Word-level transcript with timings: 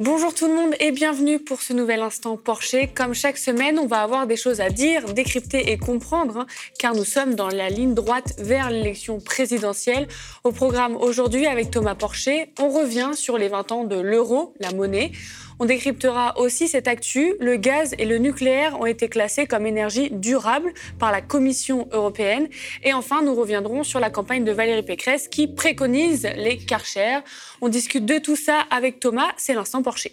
Bonjour 0.00 0.32
tout 0.32 0.46
le 0.46 0.54
monde 0.54 0.76
et 0.78 0.92
bienvenue 0.92 1.40
pour 1.40 1.60
ce 1.60 1.72
nouvel 1.72 2.02
instant 2.02 2.36
Porsche. 2.36 2.86
Comme 2.94 3.14
chaque 3.14 3.36
semaine, 3.36 3.80
on 3.80 3.88
va 3.88 4.02
avoir 4.02 4.28
des 4.28 4.36
choses 4.36 4.60
à 4.60 4.70
dire, 4.70 5.12
décrypter 5.12 5.72
et 5.72 5.76
comprendre, 5.76 6.36
hein, 6.38 6.46
car 6.78 6.94
nous 6.94 7.02
sommes 7.02 7.34
dans 7.34 7.48
la 7.48 7.68
ligne 7.68 7.94
droite 7.94 8.34
vers 8.38 8.70
l'élection 8.70 9.18
présidentielle. 9.18 10.06
Au 10.44 10.52
programme 10.52 10.94
aujourd'hui 10.94 11.46
avec 11.46 11.72
Thomas 11.72 11.96
Porcher, 11.96 12.52
on 12.60 12.68
revient 12.68 13.10
sur 13.14 13.38
les 13.38 13.48
20 13.48 13.72
ans 13.72 13.82
de 13.82 13.96
l'euro, 13.96 14.54
la 14.60 14.70
monnaie. 14.70 15.10
On 15.60 15.64
décryptera 15.64 16.38
aussi 16.38 16.68
cette 16.68 16.86
actu. 16.86 17.34
Le 17.40 17.56
gaz 17.56 17.94
et 17.98 18.04
le 18.04 18.18
nucléaire 18.18 18.80
ont 18.80 18.86
été 18.86 19.08
classés 19.08 19.46
comme 19.46 19.66
énergie 19.66 20.10
durable 20.10 20.72
par 20.98 21.10
la 21.10 21.20
Commission 21.20 21.88
européenne. 21.92 22.48
Et 22.84 22.92
enfin, 22.92 23.22
nous 23.22 23.34
reviendrons 23.34 23.82
sur 23.82 23.98
la 23.98 24.10
campagne 24.10 24.44
de 24.44 24.52
Valérie 24.52 24.84
Pécresse 24.84 25.26
qui 25.28 25.48
préconise 25.48 26.28
les 26.36 26.58
Karcher. 26.58 27.18
On 27.60 27.68
discute 27.68 28.06
de 28.06 28.18
tout 28.18 28.36
ça 28.36 28.66
avec 28.70 29.00
Thomas. 29.00 29.32
C'est 29.36 29.54
l'instant 29.54 29.82
Porsche. 29.82 30.08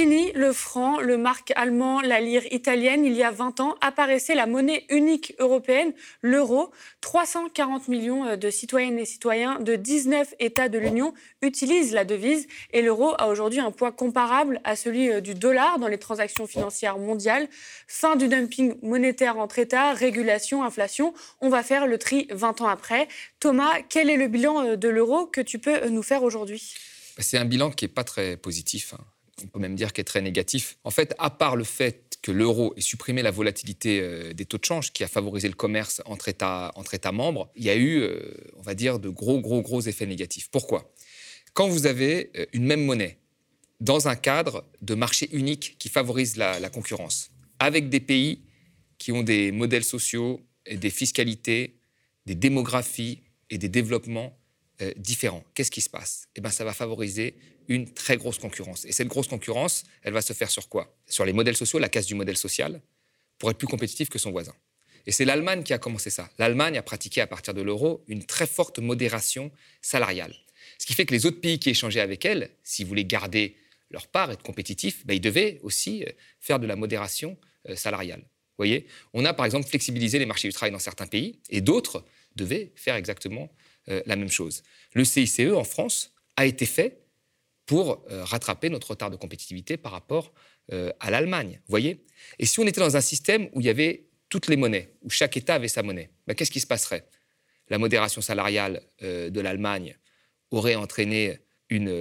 Le 0.00 0.52
franc, 0.52 1.00
le 1.00 1.16
marque 1.16 1.52
allemand, 1.56 2.00
la 2.00 2.20
lire 2.20 2.44
italienne. 2.52 3.04
Il 3.04 3.14
y 3.14 3.24
a 3.24 3.32
20 3.32 3.58
ans 3.58 3.74
apparaissait 3.80 4.36
la 4.36 4.46
monnaie 4.46 4.84
unique 4.90 5.34
européenne, 5.40 5.92
l'euro. 6.22 6.70
340 7.00 7.88
millions 7.88 8.24
euh, 8.24 8.36
de 8.36 8.48
citoyennes 8.48 8.96
et 9.00 9.04
citoyens 9.04 9.58
de 9.58 9.74
19 9.74 10.34
États 10.38 10.68
de 10.68 10.78
l'Union 10.78 11.14
utilisent 11.42 11.92
la 11.92 12.04
devise 12.04 12.46
et 12.72 12.80
l'euro 12.80 13.14
a 13.18 13.26
aujourd'hui 13.26 13.58
un 13.58 13.72
poids 13.72 13.90
comparable 13.90 14.60
à 14.62 14.76
celui 14.76 15.10
euh, 15.10 15.20
du 15.20 15.34
dollar 15.34 15.80
dans 15.80 15.88
les 15.88 15.98
transactions 15.98 16.46
financières 16.46 16.98
mondiales. 16.98 17.48
Fin 17.88 18.14
du 18.14 18.28
dumping 18.28 18.76
monétaire 18.82 19.36
entre 19.36 19.58
États, 19.58 19.94
régulation, 19.94 20.62
inflation. 20.62 21.12
On 21.40 21.48
va 21.48 21.64
faire 21.64 21.88
le 21.88 21.98
tri 21.98 22.28
20 22.30 22.60
ans 22.60 22.68
après. 22.68 23.08
Thomas, 23.40 23.72
quel 23.88 24.10
est 24.10 24.16
le 24.16 24.28
bilan 24.28 24.64
euh, 24.64 24.76
de 24.76 24.88
l'euro 24.88 25.26
que 25.26 25.40
tu 25.40 25.58
peux 25.58 25.88
nous 25.88 26.04
faire 26.04 26.22
aujourd'hui? 26.22 26.74
Bah, 27.16 27.24
C'est 27.24 27.36
un 27.38 27.44
bilan 27.44 27.72
qui 27.72 27.84
n'est 27.84 27.92
pas 27.92 28.04
très 28.04 28.36
positif. 28.36 28.94
Hein 28.94 29.04
on 29.44 29.46
peut 29.46 29.58
même 29.58 29.76
dire 29.76 29.92
qu'est 29.92 30.04
très 30.04 30.22
négatif. 30.22 30.78
En 30.84 30.90
fait, 30.90 31.14
à 31.18 31.30
part 31.30 31.56
le 31.56 31.64
fait 31.64 32.18
que 32.22 32.32
l'euro 32.32 32.74
ait 32.76 32.80
supprimé 32.80 33.22
la 33.22 33.30
volatilité 33.30 34.00
euh, 34.00 34.32
des 34.32 34.44
taux 34.44 34.58
de 34.58 34.64
change, 34.64 34.92
qui 34.92 35.04
a 35.04 35.08
favorisé 35.08 35.48
le 35.48 35.54
commerce 35.54 36.02
entre 36.04 36.28
États, 36.28 36.72
entre 36.74 36.94
États 36.94 37.12
membres, 37.12 37.50
il 37.56 37.64
y 37.64 37.70
a 37.70 37.76
eu, 37.76 38.00
euh, 38.00 38.34
on 38.56 38.62
va 38.62 38.74
dire, 38.74 38.98
de 38.98 39.08
gros, 39.08 39.40
gros, 39.40 39.62
gros 39.62 39.80
effets 39.80 40.06
négatifs. 40.06 40.48
Pourquoi? 40.50 40.92
Quand 41.54 41.68
vous 41.68 41.86
avez 41.86 42.30
euh, 42.36 42.46
une 42.52 42.64
même 42.64 42.84
monnaie 42.84 43.18
dans 43.80 44.08
un 44.08 44.16
cadre 44.16 44.64
de 44.82 44.94
marché 44.94 45.28
unique 45.32 45.76
qui 45.78 45.88
favorise 45.88 46.36
la, 46.36 46.58
la 46.58 46.70
concurrence, 46.70 47.30
avec 47.60 47.88
des 47.88 48.00
pays 48.00 48.42
qui 48.98 49.12
ont 49.12 49.22
des 49.22 49.52
modèles 49.52 49.84
sociaux, 49.84 50.44
et 50.68 50.76
des 50.76 50.90
fiscalités, 50.90 51.80
des 52.26 52.34
démographies 52.34 53.22
et 53.50 53.58
des 53.58 53.68
développements 53.68 54.37
différents, 54.96 55.44
qu'est-ce 55.54 55.70
qui 55.70 55.80
se 55.80 55.90
passe? 55.90 56.28
Eh 56.36 56.40
bien, 56.40 56.50
ça 56.50 56.64
va 56.64 56.72
favoriser 56.72 57.34
une 57.68 57.92
très 57.92 58.16
grosse 58.16 58.38
concurrence. 58.38 58.84
Et 58.84 58.92
cette 58.92 59.08
grosse 59.08 59.28
concurrence, 59.28 59.84
elle 60.02 60.12
va 60.12 60.22
se 60.22 60.32
faire 60.32 60.50
sur 60.50 60.68
quoi? 60.68 60.96
Sur 61.06 61.24
les 61.24 61.32
modèles 61.32 61.56
sociaux, 61.56 61.78
la 61.78 61.88
casse 61.88 62.06
du 62.06 62.14
modèle 62.14 62.36
social, 62.36 62.80
pour 63.38 63.50
être 63.50 63.58
plus 63.58 63.66
compétitif 63.66 64.08
que 64.08 64.18
son 64.18 64.30
voisin. 64.30 64.54
Et 65.06 65.12
c'est 65.12 65.24
l'Allemagne 65.24 65.62
qui 65.62 65.72
a 65.72 65.78
commencé 65.78 66.10
ça. 66.10 66.28
L'Allemagne 66.38 66.76
a 66.76 66.82
pratiqué 66.82 67.20
à 67.20 67.26
partir 67.26 67.54
de 67.54 67.62
l'euro 67.62 68.04
une 68.08 68.24
très 68.24 68.46
forte 68.46 68.78
modération 68.78 69.50
salariale. 69.80 70.34
Ce 70.78 70.86
qui 70.86 70.94
fait 70.94 71.06
que 71.06 71.14
les 71.14 71.24
autres 71.24 71.40
pays 71.40 71.58
qui 71.58 71.70
échangeaient 71.70 72.00
avec 72.00 72.24
elle, 72.24 72.50
s'ils 72.62 72.86
voulaient 72.86 73.04
garder 73.04 73.56
leur 73.90 74.06
part, 74.06 74.30
être 74.30 74.42
compétitifs, 74.42 75.06
ben, 75.06 75.14
ils 75.14 75.20
devaient 75.20 75.60
aussi 75.62 76.04
euh, 76.04 76.10
faire 76.40 76.58
de 76.58 76.66
la 76.66 76.76
modération 76.76 77.38
euh, 77.68 77.76
salariale. 77.76 78.20
Vous 78.20 78.64
voyez? 78.64 78.86
On 79.14 79.24
a 79.24 79.32
par 79.32 79.46
exemple 79.46 79.66
flexibilisé 79.66 80.18
les 80.18 80.26
marchés 80.26 80.48
du 80.48 80.52
travail 80.52 80.72
dans 80.72 80.78
certains 80.78 81.06
pays, 81.06 81.38
et 81.48 81.60
d'autres 81.60 82.04
devaient 82.36 82.72
faire 82.76 82.96
exactement 82.96 83.50
euh, 83.88 84.02
la 84.06 84.16
même 84.16 84.30
chose. 84.30 84.62
Le 84.92 85.04
CICE 85.04 85.52
en 85.54 85.64
France 85.64 86.12
a 86.36 86.46
été 86.46 86.66
fait 86.66 87.00
pour 87.66 88.04
euh, 88.10 88.24
rattraper 88.24 88.68
notre 88.68 88.90
retard 88.90 89.10
de 89.10 89.16
compétitivité 89.16 89.76
par 89.76 89.92
rapport 89.92 90.32
euh, 90.72 90.92
à 91.00 91.10
l'Allemagne. 91.10 91.60
voyez? 91.68 92.04
Et 92.38 92.46
si 92.46 92.60
on 92.60 92.66
était 92.66 92.80
dans 92.80 92.96
un 92.96 93.00
système 93.00 93.48
où 93.52 93.60
il 93.60 93.66
y 93.66 93.70
avait 93.70 94.06
toutes 94.28 94.48
les 94.48 94.56
monnaies, 94.56 94.94
où 95.02 95.10
chaque 95.10 95.36
État 95.36 95.54
avait 95.54 95.68
sa 95.68 95.82
monnaie, 95.82 96.10
ben, 96.26 96.34
qu'est-ce 96.34 96.50
qui 96.50 96.60
se 96.60 96.66
passerait? 96.66 97.06
La 97.70 97.78
modération 97.78 98.20
salariale 98.22 98.82
de 99.02 99.40
l'Allemagne 99.40 99.98
aurait 100.50 100.74
entraîné 100.74 101.38
une 101.68 101.94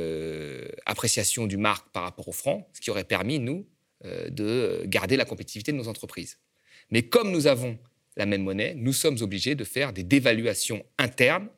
appréciation 0.86 1.46
du 1.46 1.58
marque 1.58 1.90
par 1.92 2.04
rapport 2.04 2.30
au 2.30 2.32
franc, 2.32 2.70
ce 2.72 2.80
qui 2.80 2.90
aurait 2.90 3.04
permis, 3.04 3.40
nous, 3.40 3.68
de 4.06 4.84
garder 4.86 5.18
la 5.18 5.26
compétitivité 5.26 5.74
de 5.74 5.78
nos 5.78 5.90
entreprises. 5.90 6.40
Mais 6.90 7.04
comme 7.04 7.32
nous 7.32 7.48
avons 7.48 7.78
la 8.16 8.26
même 8.26 8.44
monnaie, 8.44 8.76
nous 8.76 8.94
sommes 8.94 9.18
obligés 9.22 9.56
de 9.56 9.66
faire 9.66 9.92
des 9.92 10.04
dévaluations 10.04 10.86
internes, 10.98 11.50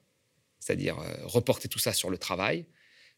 c'est-à-dire 0.59 0.97
reporter 1.23 1.69
tout 1.69 1.79
ça 1.79 1.93
sur 1.93 2.09
le 2.09 2.17
travail, 2.17 2.65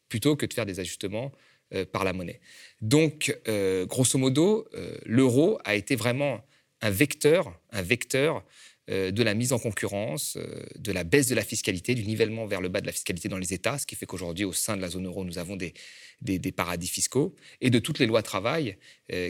plutôt 0.09 0.35
que 0.35 0.45
de 0.45 0.53
faire 0.53 0.65
des 0.65 0.79
ajustements 0.79 1.31
euh, 1.73 1.85
par 1.85 2.03
la 2.03 2.11
monnaie. 2.11 2.41
Donc, 2.81 3.33
euh, 3.47 3.85
grosso 3.85 4.19
modo, 4.19 4.67
euh, 4.73 4.97
l'euro 5.05 5.57
a 5.63 5.73
été 5.73 5.95
vraiment 5.95 6.45
un 6.81 6.89
vecteur, 6.89 7.57
un 7.71 7.81
vecteur 7.81 8.43
de 8.87 9.23
la 9.23 9.35
mise 9.35 9.53
en 9.53 9.59
concurrence, 9.59 10.37
de 10.75 10.91
la 10.91 11.05
baisse 11.05 11.27
de 11.27 11.35
la 11.35 11.43
fiscalité, 11.43 11.95
du 11.95 12.03
nivellement 12.03 12.45
vers 12.45 12.59
le 12.59 12.67
bas 12.67 12.81
de 12.81 12.87
la 12.87 12.91
fiscalité 12.91 13.29
dans 13.29 13.37
les 13.37 13.53
États, 13.53 13.77
ce 13.77 13.85
qui 13.85 13.95
fait 13.95 14.05
qu'aujourd'hui, 14.05 14.43
au 14.43 14.51
sein 14.51 14.75
de 14.75 14.81
la 14.81 14.89
zone 14.89 15.05
euro, 15.05 15.23
nous 15.23 15.37
avons 15.37 15.55
des, 15.55 15.73
des, 16.19 16.51
paradis 16.51 16.87
fiscaux, 16.87 17.33
et 17.61 17.69
de 17.69 17.79
toutes 17.79 17.99
les 17.99 18.05
lois 18.05 18.21
travail 18.21 18.77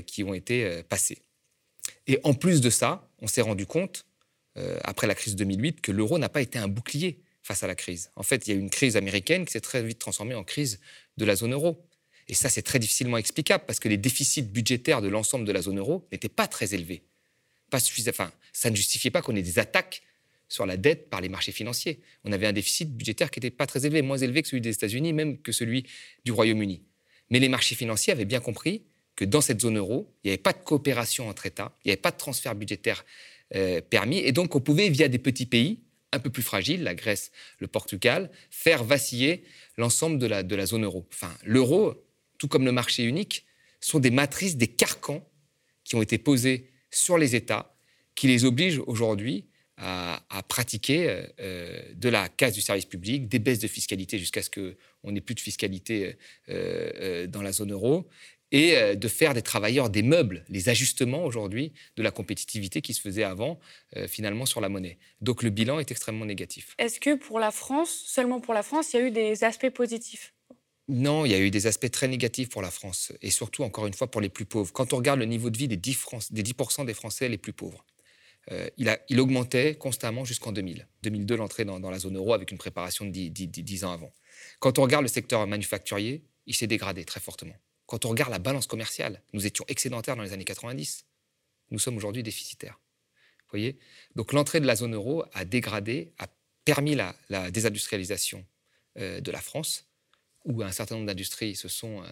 qui 0.07 0.23
ont 0.23 0.33
été 0.33 0.81
passées. 0.89 1.19
Et 2.07 2.17
en 2.23 2.33
plus 2.33 2.61
de 2.61 2.71
ça, 2.71 3.07
on 3.19 3.27
s'est 3.27 3.41
rendu 3.41 3.67
compte, 3.67 4.07
après 4.83 5.05
la 5.05 5.13
crise 5.13 5.35
de 5.35 5.43
2008, 5.43 5.81
que 5.81 5.91
l'euro 5.91 6.17
n'a 6.17 6.29
pas 6.29 6.41
été 6.41 6.57
un 6.57 6.69
bouclier 6.69 7.21
face 7.51 7.63
à 7.63 7.67
la 7.67 7.75
crise. 7.75 8.11
En 8.15 8.23
fait, 8.23 8.47
il 8.47 8.51
y 8.51 8.53
a 8.53 8.55
eu 8.55 8.61
une 8.61 8.69
crise 8.69 8.95
américaine 8.95 9.45
qui 9.45 9.51
s'est 9.51 9.59
très 9.59 9.83
vite 9.83 9.99
transformée 9.99 10.35
en 10.35 10.43
crise 10.45 10.79
de 11.17 11.25
la 11.25 11.35
zone 11.35 11.51
euro. 11.51 11.85
Et 12.29 12.33
ça, 12.33 12.47
c'est 12.47 12.61
très 12.61 12.79
difficilement 12.79 13.17
explicable 13.17 13.65
parce 13.67 13.79
que 13.81 13.89
les 13.89 13.97
déficits 13.97 14.43
budgétaires 14.43 15.01
de 15.01 15.09
l'ensemble 15.09 15.43
de 15.43 15.51
la 15.51 15.61
zone 15.61 15.79
euro 15.79 16.07
n'étaient 16.13 16.29
pas 16.29 16.47
très 16.47 16.73
élevés. 16.73 17.03
Pas 17.69 17.79
enfin, 18.07 18.31
ça 18.53 18.69
ne 18.69 18.75
justifiait 18.75 19.11
pas 19.11 19.21
qu'on 19.21 19.35
ait 19.35 19.41
des 19.41 19.59
attaques 19.59 20.01
sur 20.47 20.65
la 20.65 20.77
dette 20.77 21.09
par 21.09 21.19
les 21.19 21.27
marchés 21.27 21.51
financiers. 21.51 21.99
On 22.23 22.31
avait 22.31 22.47
un 22.47 22.53
déficit 22.53 22.95
budgétaire 22.95 23.31
qui 23.31 23.39
n'était 23.39 23.55
pas 23.55 23.67
très 23.67 23.85
élevé, 23.85 24.01
moins 24.01 24.17
élevé 24.17 24.41
que 24.41 24.47
celui 24.47 24.61
des 24.61 24.71
États-Unis, 24.71 25.11
même 25.11 25.37
que 25.37 25.51
celui 25.51 25.85
du 26.23 26.31
Royaume-Uni. 26.31 26.81
Mais 27.31 27.39
les 27.39 27.49
marchés 27.49 27.75
financiers 27.75 28.13
avaient 28.13 28.25
bien 28.25 28.39
compris 28.39 28.83
que 29.17 29.25
dans 29.25 29.41
cette 29.41 29.59
zone 29.59 29.77
euro, 29.77 30.13
il 30.23 30.27
n'y 30.27 30.31
avait 30.31 30.41
pas 30.41 30.53
de 30.53 30.63
coopération 30.63 31.27
entre 31.27 31.45
États, 31.45 31.73
il 31.83 31.89
n'y 31.89 31.91
avait 31.91 32.01
pas 32.01 32.11
de 32.11 32.17
transfert 32.17 32.55
budgétaire 32.55 33.03
euh, 33.55 33.81
permis, 33.81 34.19
et 34.19 34.31
donc 34.31 34.55
on 34.55 34.61
pouvait, 34.61 34.87
via 34.87 35.09
des 35.09 35.19
petits 35.19 35.45
pays, 35.45 35.79
un 36.11 36.19
peu 36.19 36.29
plus 36.29 36.43
fragile, 36.43 36.83
la 36.83 36.95
Grèce, 36.95 37.31
le 37.59 37.67
Portugal, 37.67 38.31
faire 38.49 38.83
vaciller 38.83 39.43
l'ensemble 39.77 40.19
de 40.19 40.27
la, 40.27 40.43
de 40.43 40.55
la 40.55 40.65
zone 40.65 40.83
euro. 40.83 41.07
Enfin, 41.11 41.33
l'euro, 41.43 41.95
tout 42.37 42.47
comme 42.47 42.65
le 42.65 42.71
marché 42.71 43.03
unique, 43.03 43.45
sont 43.79 43.99
des 43.99 44.11
matrices, 44.11 44.57
des 44.57 44.67
carcans 44.67 45.27
qui 45.83 45.95
ont 45.95 46.01
été 46.01 46.17
posés 46.17 46.69
sur 46.91 47.17
les 47.17 47.35
États, 47.35 47.75
qui 48.15 48.27
les 48.27 48.45
obligent 48.45 48.81
aujourd'hui 48.85 49.47
à, 49.77 50.43
pratiquer 50.47 51.09
euh, 51.09 51.23
euh, 51.39 51.81
de 51.95 52.09
la 52.09 52.29
casse 52.29 52.53
du 52.53 52.61
service 52.61 52.85
public, 52.85 53.27
des 53.27 53.39
baisses 53.39 53.59
de 53.59 53.67
fiscalité 53.67 54.19
jusqu'à 54.19 54.43
ce 54.43 54.49
qu'on 54.49 55.11
n'ait 55.11 55.21
plus 55.21 55.33
de 55.33 55.39
fiscalité 55.39 56.17
euh, 56.49 57.25
dans 57.25 57.41
la 57.41 57.51
zone 57.51 57.71
euro, 57.71 58.07
et 58.51 58.77
euh, 58.77 58.95
de 58.95 59.07
faire 59.07 59.33
des 59.33 59.41
travailleurs 59.41 59.89
des 59.89 60.03
meubles, 60.03 60.43
les 60.49 60.69
ajustements 60.69 61.23
aujourd'hui 61.25 61.73
de 61.95 62.03
la 62.03 62.11
compétitivité 62.11 62.81
qui 62.81 62.93
se 62.93 63.01
faisait 63.01 63.23
avant, 63.23 63.59
euh, 63.95 64.07
finalement, 64.07 64.45
sur 64.45 64.61
la 64.61 64.69
monnaie. 64.69 64.97
Donc 65.21 65.43
le 65.43 65.49
bilan 65.49 65.79
est 65.79 65.91
extrêmement 65.91 66.25
négatif. 66.25 66.75
Est-ce 66.77 66.99
que 66.99 67.15
pour 67.15 67.39
la 67.39 67.51
France, 67.51 68.03
seulement 68.07 68.39
pour 68.41 68.53
la 68.53 68.63
France, 68.63 68.93
il 68.93 68.99
y 68.99 69.03
a 69.03 69.07
eu 69.07 69.11
des 69.11 69.43
aspects 69.43 69.69
positifs? 69.69 70.33
Non, 70.87 71.25
il 71.25 71.31
y 71.31 71.35
a 71.35 71.39
eu 71.39 71.51
des 71.51 71.67
aspects 71.67 71.89
très 71.89 72.07
négatifs 72.07 72.49
pour 72.49 72.61
la 72.61 72.71
France, 72.71 73.13
et 73.21 73.29
surtout, 73.29 73.63
encore 73.63 73.87
une 73.87 73.93
fois, 73.93 74.11
pour 74.11 74.19
les 74.19 74.29
plus 74.29 74.45
pauvres. 74.45 74.73
Quand 74.73 74.91
on 74.93 74.97
regarde 74.97 75.19
le 75.19 75.25
niveau 75.25 75.49
de 75.49 75.57
vie 75.57 75.67
des 75.67 75.77
10%, 75.77 76.33
des, 76.33 76.43
10 76.43 76.53
des 76.85 76.93
Français 76.93 77.29
les 77.29 77.37
plus 77.37 77.53
pauvres, 77.53 77.85
euh, 78.51 78.67
il, 78.77 78.89
a, 78.89 78.99
il, 79.07 79.19
augmentait 79.19 79.75
constamment 79.75 80.25
jusqu'en 80.25 80.51
2000. 80.51 80.87
2002, 81.03 81.35
l'entrée 81.35 81.63
dans, 81.63 81.79
la 81.79 81.99
zone 81.99 82.17
euro 82.17 82.33
avec 82.33 82.51
une 82.51 82.57
préparation 82.57 83.05
de 83.05 83.11
10 83.11 83.85
ans 83.85 83.91
avant. 83.91 84.11
Quand 84.59 84.79
on 84.79 84.81
regarde 84.81 85.03
le 85.03 85.07
secteur 85.07 85.45
manufacturier, 85.47 86.25
il 86.47 86.55
s'est 86.55 86.67
dégradé 86.67 87.05
très 87.05 87.19
fortement. 87.19 87.55
Quand 87.91 88.05
on 88.05 88.09
regarde 88.09 88.31
la 88.31 88.39
balance 88.39 88.67
commerciale, 88.67 89.21
nous 89.33 89.45
étions 89.45 89.65
excédentaires 89.67 90.15
dans 90.15 90.23
les 90.23 90.31
années 90.31 90.45
90. 90.45 91.05
Nous 91.71 91.77
sommes 91.77 91.97
aujourd'hui 91.97 92.23
déficitaires. 92.23 92.79
Vous 93.43 93.49
voyez? 93.51 93.79
Donc 94.15 94.31
l'entrée 94.31 94.61
de 94.61 94.65
la 94.65 94.77
zone 94.77 94.95
euro 94.95 95.25
a 95.33 95.43
dégradé, 95.43 96.13
a 96.17 96.27
permis 96.63 96.95
la, 96.95 97.51
désindustrialisation 97.51 98.45
euh, 98.97 99.19
de 99.19 99.29
la 99.29 99.41
France, 99.41 99.89
où 100.45 100.63
un 100.63 100.71
certain 100.71 100.95
nombre 100.95 101.07
d'industries 101.07 101.57
se 101.57 101.67
sont 101.67 102.01
euh, 102.01 102.07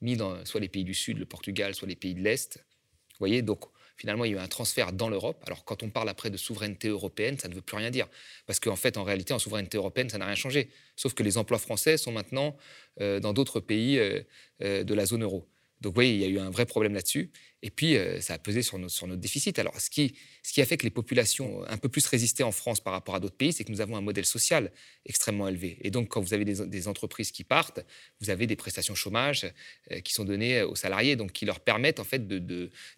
mis 0.00 0.16
dans 0.16 0.44
soit 0.44 0.58
les 0.58 0.68
pays 0.68 0.82
du 0.82 0.94
Sud, 0.94 1.16
le 1.16 1.26
Portugal, 1.26 1.76
soit 1.76 1.86
les 1.86 1.94
pays 1.94 2.16
de 2.16 2.22
l'Est. 2.22 2.56
Vous 2.56 3.18
voyez? 3.20 3.40
Donc 3.40 3.66
finalement, 4.00 4.24
il 4.24 4.32
y 4.32 4.34
a 4.34 4.38
eu 4.38 4.40
un 4.40 4.48
transfert 4.48 4.94
dans 4.94 5.10
l'Europe. 5.10 5.42
Alors, 5.46 5.62
quand 5.66 5.82
on 5.82 5.90
parle 5.90 6.08
après 6.08 6.30
de 6.30 6.38
souveraineté 6.38 6.88
européenne, 6.88 7.38
ça 7.38 7.48
ne 7.48 7.54
veut 7.54 7.60
plus 7.60 7.76
rien 7.76 7.90
dire. 7.90 8.08
Parce 8.46 8.58
qu'en 8.58 8.74
fait, 8.74 8.96
en 8.96 9.04
réalité, 9.04 9.34
en 9.34 9.38
souveraineté 9.38 9.76
européenne, 9.76 10.08
ça 10.08 10.16
n'a 10.16 10.24
rien 10.24 10.34
changé. 10.34 10.70
Sauf 10.96 11.12
que 11.12 11.22
les 11.22 11.36
emplois 11.36 11.58
français 11.58 11.98
sont 11.98 12.10
maintenant 12.10 12.56
euh, 13.02 13.20
dans 13.20 13.34
d'autres 13.34 13.60
pays 13.60 13.98
euh, 13.98 14.22
euh, 14.62 14.84
de 14.84 14.94
la 14.94 15.04
zone 15.04 15.22
euro. 15.22 15.46
Donc, 15.80 15.94
voyez, 15.94 16.14
il 16.14 16.20
y 16.20 16.24
a 16.24 16.28
eu 16.28 16.38
un 16.38 16.50
vrai 16.50 16.66
problème 16.66 16.92
là-dessus. 16.92 17.30
Et 17.62 17.70
puis, 17.70 17.96
euh, 17.96 18.20
ça 18.20 18.34
a 18.34 18.38
pesé 18.38 18.62
sur, 18.62 18.78
notre 18.78 19.16
déficit. 19.16 19.58
Alors, 19.58 19.78
ce 19.80 19.88
qui, 19.88 20.12
a 20.58 20.64
fait 20.66 20.76
que 20.76 20.84
les 20.84 20.90
populations 20.90 21.64
un 21.66 21.78
peu 21.78 21.88
plus 21.88 22.06
résistaient 22.06 22.42
en 22.42 22.52
France 22.52 22.80
par 22.80 22.92
rapport 22.92 23.14
à 23.14 23.20
d'autres 23.20 23.36
pays, 23.36 23.52
c'est 23.52 23.64
que 23.64 23.72
nous 23.72 23.80
avons 23.80 23.96
un 23.96 24.00
modèle 24.00 24.26
social 24.26 24.70
extrêmement 25.06 25.48
élevé. 25.48 25.78
Et 25.80 25.90
donc, 25.90 26.08
quand 26.08 26.20
vous 26.20 26.34
avez 26.34 26.44
des, 26.44 26.88
entreprises 26.88 27.30
qui 27.30 27.44
partent, 27.44 27.80
vous 28.20 28.30
avez 28.30 28.46
des 28.46 28.56
prestations 28.56 28.94
chômage 28.94 29.46
euh, 29.90 30.00
qui 30.00 30.12
sont 30.12 30.24
données 30.24 30.62
aux 30.62 30.76
salariés, 30.76 31.16
donc 31.16 31.32
qui 31.32 31.46
leur 31.46 31.60
permettent 31.60 32.00
en 32.00 32.04
fait 32.04 32.26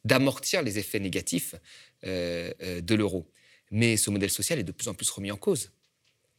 d'amortir 0.05 0.63
les 0.63 0.79
effets 0.79 1.01
négatifs 1.01 1.55
euh, 2.05 2.53
de 2.81 2.95
l'euro. 2.95 3.31
Mais 3.71 3.97
ce 3.97 4.11
modèle 4.11 4.31
social 4.31 4.59
est 4.59 4.65
de 4.65 4.73
plus 4.73 4.89
en 4.89 4.95
plus 4.95 5.09
remis 5.11 5.31
en 5.31 5.37
cause. 5.37 5.71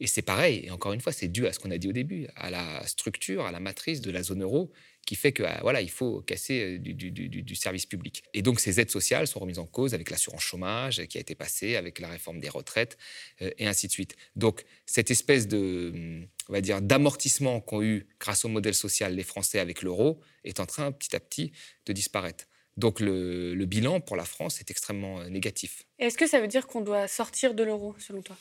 Et 0.00 0.06
c'est 0.06 0.22
pareil, 0.22 0.64
et 0.66 0.70
encore 0.70 0.92
une 0.92 1.00
fois, 1.00 1.12
c'est 1.12 1.28
dû 1.28 1.46
à 1.46 1.52
ce 1.52 1.58
qu'on 1.58 1.70
a 1.70 1.78
dit 1.78 1.88
au 1.88 1.92
début, 1.92 2.26
à 2.34 2.50
la 2.50 2.86
structure, 2.86 3.46
à 3.46 3.52
la 3.52 3.60
matrice 3.60 4.00
de 4.00 4.10
la 4.10 4.22
zone 4.22 4.42
euro, 4.42 4.72
qui 5.04 5.16
fait 5.16 5.32
que 5.32 5.42
ah, 5.42 5.58
voilà, 5.62 5.80
il 5.80 5.90
faut 5.90 6.20
casser 6.20 6.78
euh, 6.78 6.78
du, 6.78 7.54
service 7.54 7.86
public. 7.86 8.22
Et 8.34 8.42
donc 8.42 8.60
ces 8.60 8.80
aides 8.80 8.90
sociales 8.90 9.26
sont 9.26 9.40
remises 9.40 9.58
en 9.58 9.66
cause 9.66 9.94
avec 9.94 10.10
l'assurance 10.10 10.42
chômage 10.42 11.04
qui 11.06 11.18
a 11.18 11.20
été 11.20 11.34
passée, 11.34 11.76
avec 11.76 11.98
la 11.98 12.08
réforme 12.08 12.40
des 12.40 12.48
retraites, 12.48 12.96
euh, 13.42 13.50
et 13.58 13.66
ainsi 13.66 13.86
de 13.86 13.92
suite. 13.92 14.16
Donc 14.36 14.64
cette 14.86 15.10
espèce 15.10 15.48
de, 15.48 16.22
on 16.48 16.52
va 16.52 16.60
dire, 16.60 16.80
d'amortissement 16.82 17.60
qu'ont 17.60 17.82
eu 17.82 18.06
grâce 18.20 18.44
au 18.44 18.48
modèle 18.48 18.74
social 18.74 19.14
les 19.14 19.24
Français 19.24 19.58
avec 19.58 19.82
l'euro 19.82 20.20
est 20.44 20.60
en 20.60 20.66
train 20.66 20.92
petit 20.92 21.14
à 21.14 21.20
petit 21.20 21.52
de 21.86 21.92
disparaître. 21.92 22.46
Donc 22.76 23.00
le, 23.00 23.54
le 23.54 23.66
bilan 23.66 24.00
pour 24.00 24.16
la 24.16 24.24
France 24.24 24.60
est 24.60 24.70
extrêmement 24.70 25.20
euh, 25.20 25.28
négatif. 25.28 25.84
Est-ce 25.98 26.18
que 26.18 26.26
ça 26.26 26.40
veut 26.40 26.48
dire 26.48 26.66
qu'on 26.66 26.80
doit 26.80 27.06
sortir 27.06 27.54
de 27.54 27.62
l'euro, 27.62 27.94
selon 27.98 28.22
toi? 28.22 28.36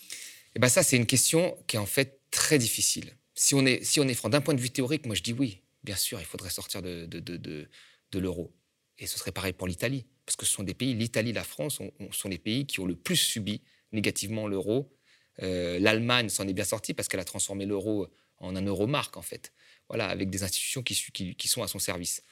Eh 0.55 0.59
ben 0.59 0.69
ça, 0.69 0.83
c'est 0.83 0.97
une 0.97 1.05
question 1.05 1.57
qui 1.67 1.75
est 1.75 1.79
en 1.79 1.85
fait 1.85 2.19
très 2.31 2.57
difficile. 2.57 3.15
Si 3.35 3.55
on 3.55 3.65
est, 3.65 3.83
si 3.83 3.99
on 3.99 4.07
est 4.07 4.13
franc, 4.13 4.29
d'un 4.29 4.41
point 4.41 4.53
de 4.53 4.61
vue 4.61 4.69
théorique, 4.69 5.05
moi 5.05 5.15
je 5.15 5.23
dis 5.23 5.33
oui, 5.33 5.61
bien 5.83 5.95
sûr, 5.95 6.19
il 6.19 6.25
faudrait 6.25 6.49
sortir 6.49 6.81
de, 6.81 7.05
de, 7.05 7.19
de, 7.19 7.37
de, 7.37 8.19
l'euro. 8.19 8.53
Et 8.99 9.07
ce 9.07 9.17
serait 9.17 9.31
pareil 9.31 9.53
pour 9.53 9.67
l'Italie, 9.67 10.05
parce 10.25 10.35
que 10.35 10.45
ce 10.45 10.51
sont 10.51 10.63
des 10.63 10.73
pays, 10.73 10.93
l'Italie, 10.93 11.33
la 11.33 11.43
France, 11.43 11.79
sont 12.11 12.29
les 12.29 12.37
pays 12.37 12.65
qui 12.65 12.79
ont 12.79 12.85
le 12.85 12.95
plus 12.95 13.15
subi 13.15 13.61
négativement 13.91 14.47
l'euro. 14.47 14.95
Euh, 15.41 15.79
L'Allemagne 15.79 16.29
s'en 16.29 16.47
est 16.47 16.53
bien 16.53 16.63
sortie 16.63 16.93
parce 16.93 17.07
qu'elle 17.07 17.19
a 17.19 17.25
transformé 17.25 17.65
l'euro 17.65 18.07
en 18.37 18.55
un 18.55 18.65
euro 18.65 18.87
marque, 18.87 19.17
en 19.17 19.21
fait. 19.21 19.51
Voilà, 19.89 20.07
avec 20.07 20.29
des 20.29 20.43
institutions 20.43 20.83
qui, 20.83 21.47
sont 21.47 21.63
à 21.63 21.67
son 21.67 21.79
service. 21.79 22.23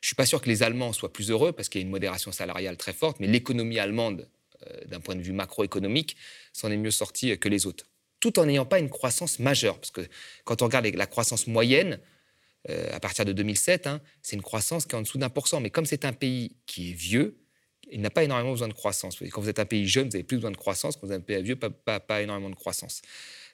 Je 0.00 0.06
ne 0.06 0.08
suis 0.08 0.16
pas 0.16 0.26
sûr 0.26 0.40
que 0.40 0.48
les 0.48 0.62
Allemands 0.62 0.92
soient 0.92 1.12
plus 1.12 1.30
heureux 1.30 1.52
parce 1.52 1.68
qu'il 1.68 1.80
y 1.80 1.84
a 1.84 1.86
une 1.86 1.90
modération 1.90 2.32
salariale 2.32 2.76
très 2.76 2.92
forte, 2.92 3.20
mais 3.20 3.26
l'économie 3.26 3.78
allemande 3.78 4.28
euh, 4.66 4.84
d'un 4.86 4.98
point 4.98 5.14
de 5.14 5.22
vue 5.22 5.32
macroéconomique, 5.32 6.16
s'en 6.52 6.70
est 6.70 6.76
mieux 6.76 6.90
sorti 6.90 7.38
que 7.38 7.48
les 7.48 7.66
autres. 7.66 7.84
Tout 8.18 8.40
en 8.40 8.46
n'ayant 8.46 8.66
pas 8.66 8.80
une 8.80 8.90
croissance 8.90 9.38
majeure. 9.38 9.78
Parce 9.78 9.92
que 9.92 10.08
quand 10.44 10.62
on 10.62 10.64
regarde 10.64 10.86
la 10.86 11.06
croissance 11.06 11.46
moyenne, 11.46 12.00
euh, 12.68 12.88
à 12.92 13.00
partir 13.00 13.24
de 13.24 13.32
2007, 13.32 13.86
hein, 13.86 14.00
c'est 14.22 14.36
une 14.36 14.42
croissance 14.42 14.86
qui 14.86 14.94
est 14.94 14.98
en 14.98 15.02
dessous 15.02 15.18
d'un 15.18 15.30
pour 15.30 15.48
cent. 15.48 15.60
Mais 15.60 15.70
comme 15.70 15.86
c'est 15.86 16.04
un 16.04 16.12
pays 16.12 16.56
qui 16.66 16.90
est 16.90 16.94
vieux, 16.94 17.38
il 17.90 18.00
n'a 18.00 18.10
pas 18.10 18.24
énormément 18.24 18.52
besoin 18.52 18.68
de 18.68 18.74
croissance. 18.74 19.18
Quand 19.30 19.40
vous 19.40 19.48
êtes 19.48 19.58
un 19.58 19.64
pays 19.64 19.86
jeune, 19.86 20.08
vous 20.08 20.16
avez 20.16 20.24
plus 20.24 20.36
besoin 20.36 20.50
de 20.50 20.56
croissance. 20.56 20.96
Quand 20.96 21.06
vous 21.06 21.12
êtes 21.12 21.20
un 21.20 21.24
pays 21.24 21.42
vieux, 21.42 21.56
pas, 21.56 22.22
énormément 22.22 22.50
de 22.50 22.54
croissance. 22.54 23.02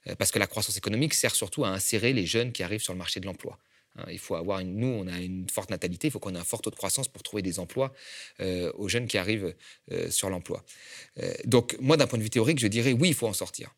Euh, 0.06 0.14
parce 0.16 0.31
que 0.31 0.38
la 0.38 0.46
croissance 0.46 0.76
économique 0.76 1.14
sert 1.14 1.34
surtout 1.34 1.64
à 1.64 1.69
insérer 1.69 2.12
les 2.12 2.26
jeunes 2.26 2.52
qui 2.52 2.62
arrivent 2.62 2.82
sur 2.82 2.93
le 2.93 2.99
marché 2.99 3.20
de 3.20 3.26
l'emploi. 3.26 3.58
Hein, 3.96 4.06
il 4.11 4.19
faut 4.19 4.34
avoir 4.34 4.58
une, 4.58 4.76
nous, 4.76 4.88
on 4.88 5.06
a 5.06 5.20
une 5.20 5.49
forte 5.49 5.70
natalité, 5.70 6.08
il 6.08 6.11
faut 6.11 6.19
qu'on 6.19 6.34
ait 6.34 6.38
un 6.38 6.44
fort 6.44 6.62
taux 6.62 6.70
de 6.70 6.76
croissance 6.76 7.06
pour 7.06 7.22
trouver 7.22 7.43
des 7.43 7.61
emplois 7.61 7.93
euh, 8.40 8.72
aux 8.75 8.88
jeunes 8.88 9.06
qui 9.06 9.19
arrivent 9.19 9.55
sur 10.11 10.31
l'emploi. 10.31 10.64
Donc, 11.44 11.76
moi, 11.81 11.96
d'un 11.96 12.06
point 12.06 12.19
de 12.19 12.25
vue 12.25 12.31
théorique, 12.31 12.58
je 12.58 12.66
dirais 12.66 12.93
oui, 12.93 13.08
il 13.08 13.14
faut 13.14 13.28
en 13.28 13.32
sortir. 13.32 13.75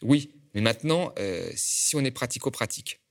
Oui, 0.00 0.32
mais 0.54 0.62
maintenant, 0.62 1.14
si 1.54 1.94
on 1.96 2.00
est 2.04 2.10
pratico-pratique, 2.10 3.01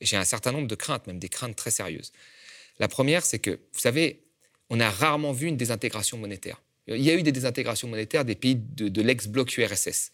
j'ai 0.00 0.16
un 0.16 0.24
certain 0.24 0.52
nombre 0.52 0.68
de 0.68 0.74
craintes, 0.74 1.06
même 1.06 1.18
des 1.18 1.28
craintes 1.28 1.56
très 1.56 1.70
sérieuses. 1.70 2.12
La 2.78 2.88
première, 2.88 3.24
c'est 3.24 3.38
que, 3.38 3.50
vous 3.50 3.80
savez, 3.80 4.22
on 4.70 4.80
a 4.80 4.88
rarement 4.88 5.32
vu 5.32 5.46
une 5.46 5.56
désintégration 5.56 6.16
monétaire. 6.18 6.62
Il 6.86 7.02
y 7.02 7.10
a 7.10 7.14
eu 7.14 7.22
des 7.22 7.32
désintégrations 7.32 7.88
monétaires 7.88 8.24
des 8.24 8.34
pays 8.34 8.56
de, 8.56 9.02
l'ex-bloc 9.02 9.56
URSS. 9.56 10.12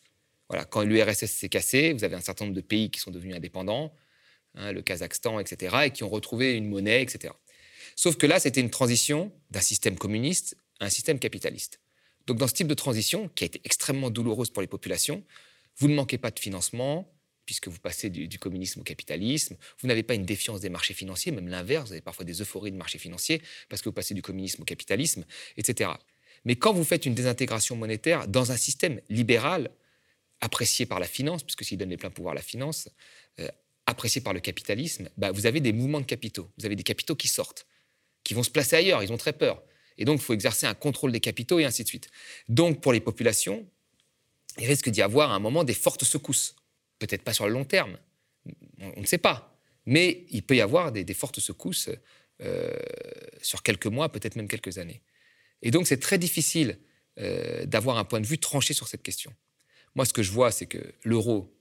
Voilà, 0.49 0.65
quand 0.65 0.83
l'URSS 0.83 1.27
s'est 1.27 1.49
cassé, 1.49 1.93
vous 1.93 2.05
avez 2.05 2.17
un 2.17 2.21
certain 2.21 2.45
nombre 2.45 2.57
de 2.57 2.61
pays 2.61 2.91
qui 2.91 3.01
sont 3.01 3.11
devenus 3.11 3.35
indépendants. 3.35 3.93
Hein, 4.57 4.73
le 4.73 4.83
Kazakhstan, 4.83 5.39
etc., 5.39 5.77
et 5.85 5.91
qui 5.91 6.03
ont 6.03 6.09
retrouvé 6.09 6.55
une 6.55 6.69
monnaie, 6.69 7.03
etc. 7.03 7.35
Sauf 7.95 8.17
que 8.17 8.27
là, 8.27 8.41
c'était 8.41 8.61
une 8.61 8.71
transition 8.71 9.31
d'un 9.51 9.61
système 9.61 9.97
communiste 9.97 10.57
à 10.81 10.87
un 10.87 10.91
système 10.91 11.19
capitaliste. 11.19 11.81
Donc 12.27 12.39
dans 12.39 12.49
ce 12.49 12.55
type 12.55 12.67
de 12.67 12.75
transition, 12.75 13.29
qui 13.35 13.45
a 13.45 13.47
été 13.47 13.61
extrêmement 13.65 14.11
douloureuse 14.11 14.51
pour 14.51 14.63
les 14.63 14.67
populations, 14.67 15.23
vous 15.77 15.89
ne 15.89 15.95
manquez 15.95 16.19
pas 16.19 16.31
de 16.31 16.39
financement, 16.39 17.11
puisque 17.47 17.69
vous 17.69 17.79
passez 17.79 18.11
du, 18.11 18.39
communisme 18.39 18.81
au 18.81 18.83
capitalisme. 18.83 19.57
Vous 19.81 19.89
n'avez 19.89 20.03
pas 20.03 20.15
une 20.15 20.25
défiance 20.25 20.61
des 20.61 20.69
marchés 20.69 20.95
financiers, 20.95 21.33
même 21.33 21.49
l'inverse, 21.49 21.87
vous 21.87 21.93
avez 21.93 22.03
parfois 22.03 22.25
des 22.25 22.43
euphories 22.43 22.73
de 22.73 22.77
marchés 22.77 22.99
financiers, 22.99 23.41
parce 23.69 23.81
que 23.81 23.89
vous 23.89 23.95
passez 23.95 24.15
du 24.15 24.23
communisme 24.23 24.63
au 24.63 24.65
capitalisme, 24.65 25.25
etc. 25.57 25.91
Mais 26.45 26.57
quand 26.57 26.73
vous 26.73 26.85
faites 26.85 27.07
une 27.07 27.15
désintégration 27.15 27.77
monétaire 27.77 28.29
dans 28.29 28.53
un 28.53 28.57
système 28.57 29.01
libéral, 29.09 29.71
apprécié 30.41 30.87
par 30.87 31.01
la 31.01 31.07
finance, 31.07 31.43
puisque 31.43 31.65
s'il 31.65 31.79
donne 31.79 31.91
les 31.91 31.97
pleins 31.97 32.11
pouvoirs 32.11 32.33
à 32.33 32.35
la 32.35 32.43
finance, 32.43 32.89
euh, 33.41 33.49
apprécié 33.87 34.21
par 34.21 34.33
le 34.33 34.41
capitalisme, 34.41 35.09
bah, 35.17 35.33
vous 35.33 35.47
avez 35.47 35.61
des 35.61 35.73
mouvements 35.73 36.01
de 36.01 36.07
capitaux. 36.07 36.51
Vous 36.59 36.67
avez 36.67 36.77
des 36.77 36.83
capitaux 36.83 37.15
qui 37.15 37.29
sortent, 37.29 37.67
qui 38.25 38.35
vont 38.35 38.43
se 38.43 38.51
placer 38.51 38.77
ailleurs. 38.77 39.03
Ils 39.03 39.13
ont 39.13 39.17
très 39.17 39.33
peur. 39.33 39.63
Et 39.99 40.05
donc, 40.05 40.21
il 40.21 40.23
faut 40.23 40.35
exercer 40.35 40.67
un 40.67 40.75
contrôle 40.75 41.13
des 41.13 41.21
capitaux 41.21 41.59
et 41.59 41.65
ainsi 41.65 41.85
de 41.85 41.89
suite. 41.89 42.09
Donc, 42.49 42.81
pour 42.81 42.93
les 42.93 43.01
populations, 43.01 43.67
il 44.59 44.67
risque 44.67 44.91
d'y 44.91 45.03
avoir 45.03 45.31
à 45.31 45.35
un 45.35 45.39
moment 45.39 45.65
des 45.65 45.75
fortes 45.75 46.05
secousses. 46.05 46.56
Peut-être 46.99 47.23
pas 47.23 47.33
sur 47.33 47.47
le 47.47 47.53
long 47.53 47.65
terme, 47.65 47.99
on, 48.79 49.01
ne 49.01 49.07
sait 49.07 49.19
pas. 49.19 49.59
Mais 49.85 50.25
il 50.31 50.43
peut 50.43 50.57
y 50.57 50.61
avoir 50.61 50.93
des, 50.93 51.15
fortes 51.15 51.41
secousses 51.41 51.91
euh, 52.43 52.77
sur 53.43 53.63
quelques 53.63 53.87
mois, 53.87 54.11
peut-être 54.11 54.37
même 54.37 54.49
quelques 54.49 54.79
années. 54.79 55.03
Et 55.63 55.71
donc, 55.71 55.87
c'est 55.87 55.99
très 56.01 56.19
difficile 56.19 56.79
euh, 57.19 57.65
d'avoir 57.67 57.99
un 57.99 58.05
point 58.05 58.21
de 58.21 58.27
vue 58.27 58.39
tranché 58.39 58.75
sur 58.75 58.89
cette 58.89 59.03
question. 59.03 59.33
Moi, 59.95 60.05
ce 60.05 60.13
que 60.13 60.23
je 60.23 60.31
vois, 60.31 60.51
c'est 60.51 60.67
que 60.67 60.93
l'euro 61.05 61.55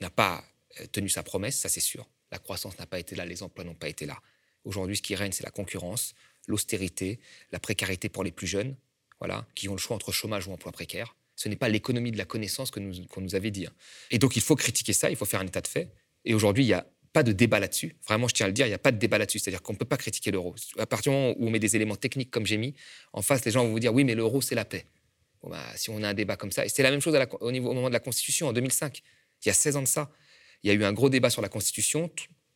n'a 0.00 0.10
pas 0.10 0.44
euh, 0.80 0.86
tenu 0.86 1.08
sa 1.08 1.22
promesse, 1.22 1.58
ça 1.58 1.68
c'est 1.68 1.80
sûr. 1.80 2.08
La 2.30 2.38
croissance 2.38 2.78
n'a 2.78 2.86
pas 2.86 2.98
été 2.98 3.16
là, 3.16 3.24
les 3.24 3.42
emplois 3.42 3.64
n'ont 3.64 3.74
pas 3.74 3.88
été 3.88 4.06
là. 4.06 4.20
Aujourd'hui, 4.64 4.96
ce 4.96 5.02
qui 5.02 5.14
règne, 5.14 5.32
c'est 5.32 5.42
la 5.42 5.50
concurrence, 5.50 6.14
l'austérité, 6.46 7.18
la 7.50 7.58
précarité 7.58 8.08
pour 8.08 8.24
les 8.24 8.30
plus 8.30 8.46
jeunes, 8.46 8.76
voilà, 9.18 9.46
qui 9.54 9.68
ont 9.68 9.72
le 9.72 9.78
choix 9.78 9.96
entre 9.96 10.12
chômage 10.12 10.46
ou 10.46 10.52
emploi 10.52 10.72
précaire. 10.72 11.16
Ce 11.40 11.48
n'est 11.48 11.56
pas 11.56 11.70
l'économie 11.70 12.12
de 12.12 12.18
la 12.18 12.26
connaissance 12.26 12.70
qu'on 12.70 12.80
nous, 12.80 12.92
nous, 13.16 13.34
avait 13.34 13.50
dit. 13.50 13.64
Hein. 13.64 13.72
Et 14.10 14.18
donc, 14.18 14.36
il 14.36 14.42
faut 14.42 14.56
critiquer 14.56 14.92
ça, 14.92 15.08
il 15.08 15.16
faut 15.16 15.24
faire 15.24 15.40
un 15.40 15.46
état 15.46 15.62
de 15.62 15.68
fait. 15.68 15.90
Et 16.26 16.34
aujourd'hui, 16.34 16.64
il 16.64 16.66
n'y 16.66 16.74
a 16.74 16.86
pas 17.14 17.22
de 17.22 17.32
débat 17.32 17.58
là-dessus. 17.58 17.96
Vraiment, 18.06 18.28
je 18.28 18.34
tiens 18.34 18.44
à 18.44 18.50
le 18.50 18.52
dire, 18.52 18.66
il 18.66 18.68
n'y 18.68 18.74
a 18.74 18.78
pas 18.78 18.92
de 18.92 18.98
débat 18.98 19.16
là-dessus. 19.16 19.38
C'est-à-dire 19.38 19.62
qu'on 19.62 19.72
ne 19.72 19.78
peut 19.78 19.86
pas 19.86 19.96
critiquer 19.96 20.32
l'euro. 20.32 20.54
À 20.76 20.84
partir 20.84 21.12
du 21.12 21.16
moment 21.16 21.34
où 21.38 21.46
on 21.46 21.50
met 21.50 21.58
des 21.58 21.76
éléments 21.76 21.96
techniques 21.96 22.30
comme 22.30 22.44
j'ai 22.44 22.58
mis, 22.58 22.74
en 23.14 23.22
face, 23.22 23.42
les 23.46 23.52
gens 23.52 23.64
vont 23.64 23.70
vous 23.70 23.80
dire 23.80 23.94
oui, 23.94 24.04
mais 24.04 24.14
l'euro, 24.14 24.42
c'est 24.42 24.54
la 24.54 24.66
paix. 24.66 24.84
Bah, 25.42 25.58
si 25.76 25.88
on 25.88 26.02
a 26.02 26.08
un 26.08 26.14
débat 26.14 26.36
comme 26.36 26.52
ça, 26.52 26.66
et 26.66 26.68
c'est 26.68 26.82
la 26.82 26.90
même 26.90 27.00
chose 27.00 27.18
au, 27.40 27.52
niveau, 27.52 27.70
au 27.70 27.72
moment 27.72 27.88
de 27.88 27.94
la 27.94 28.00
Constitution 28.00 28.48
en 28.48 28.52
2005, 28.52 29.00
il 29.42 29.48
y 29.48 29.50
a 29.50 29.54
16 29.54 29.76
ans 29.76 29.82
de 29.82 29.88
ça. 29.88 30.10
Il 30.62 30.68
y 30.68 30.70
a 30.70 30.74
eu 30.74 30.84
un 30.84 30.92
gros 30.92 31.08
débat 31.08 31.30
sur 31.30 31.40
la 31.40 31.48
Constitution 31.48 32.10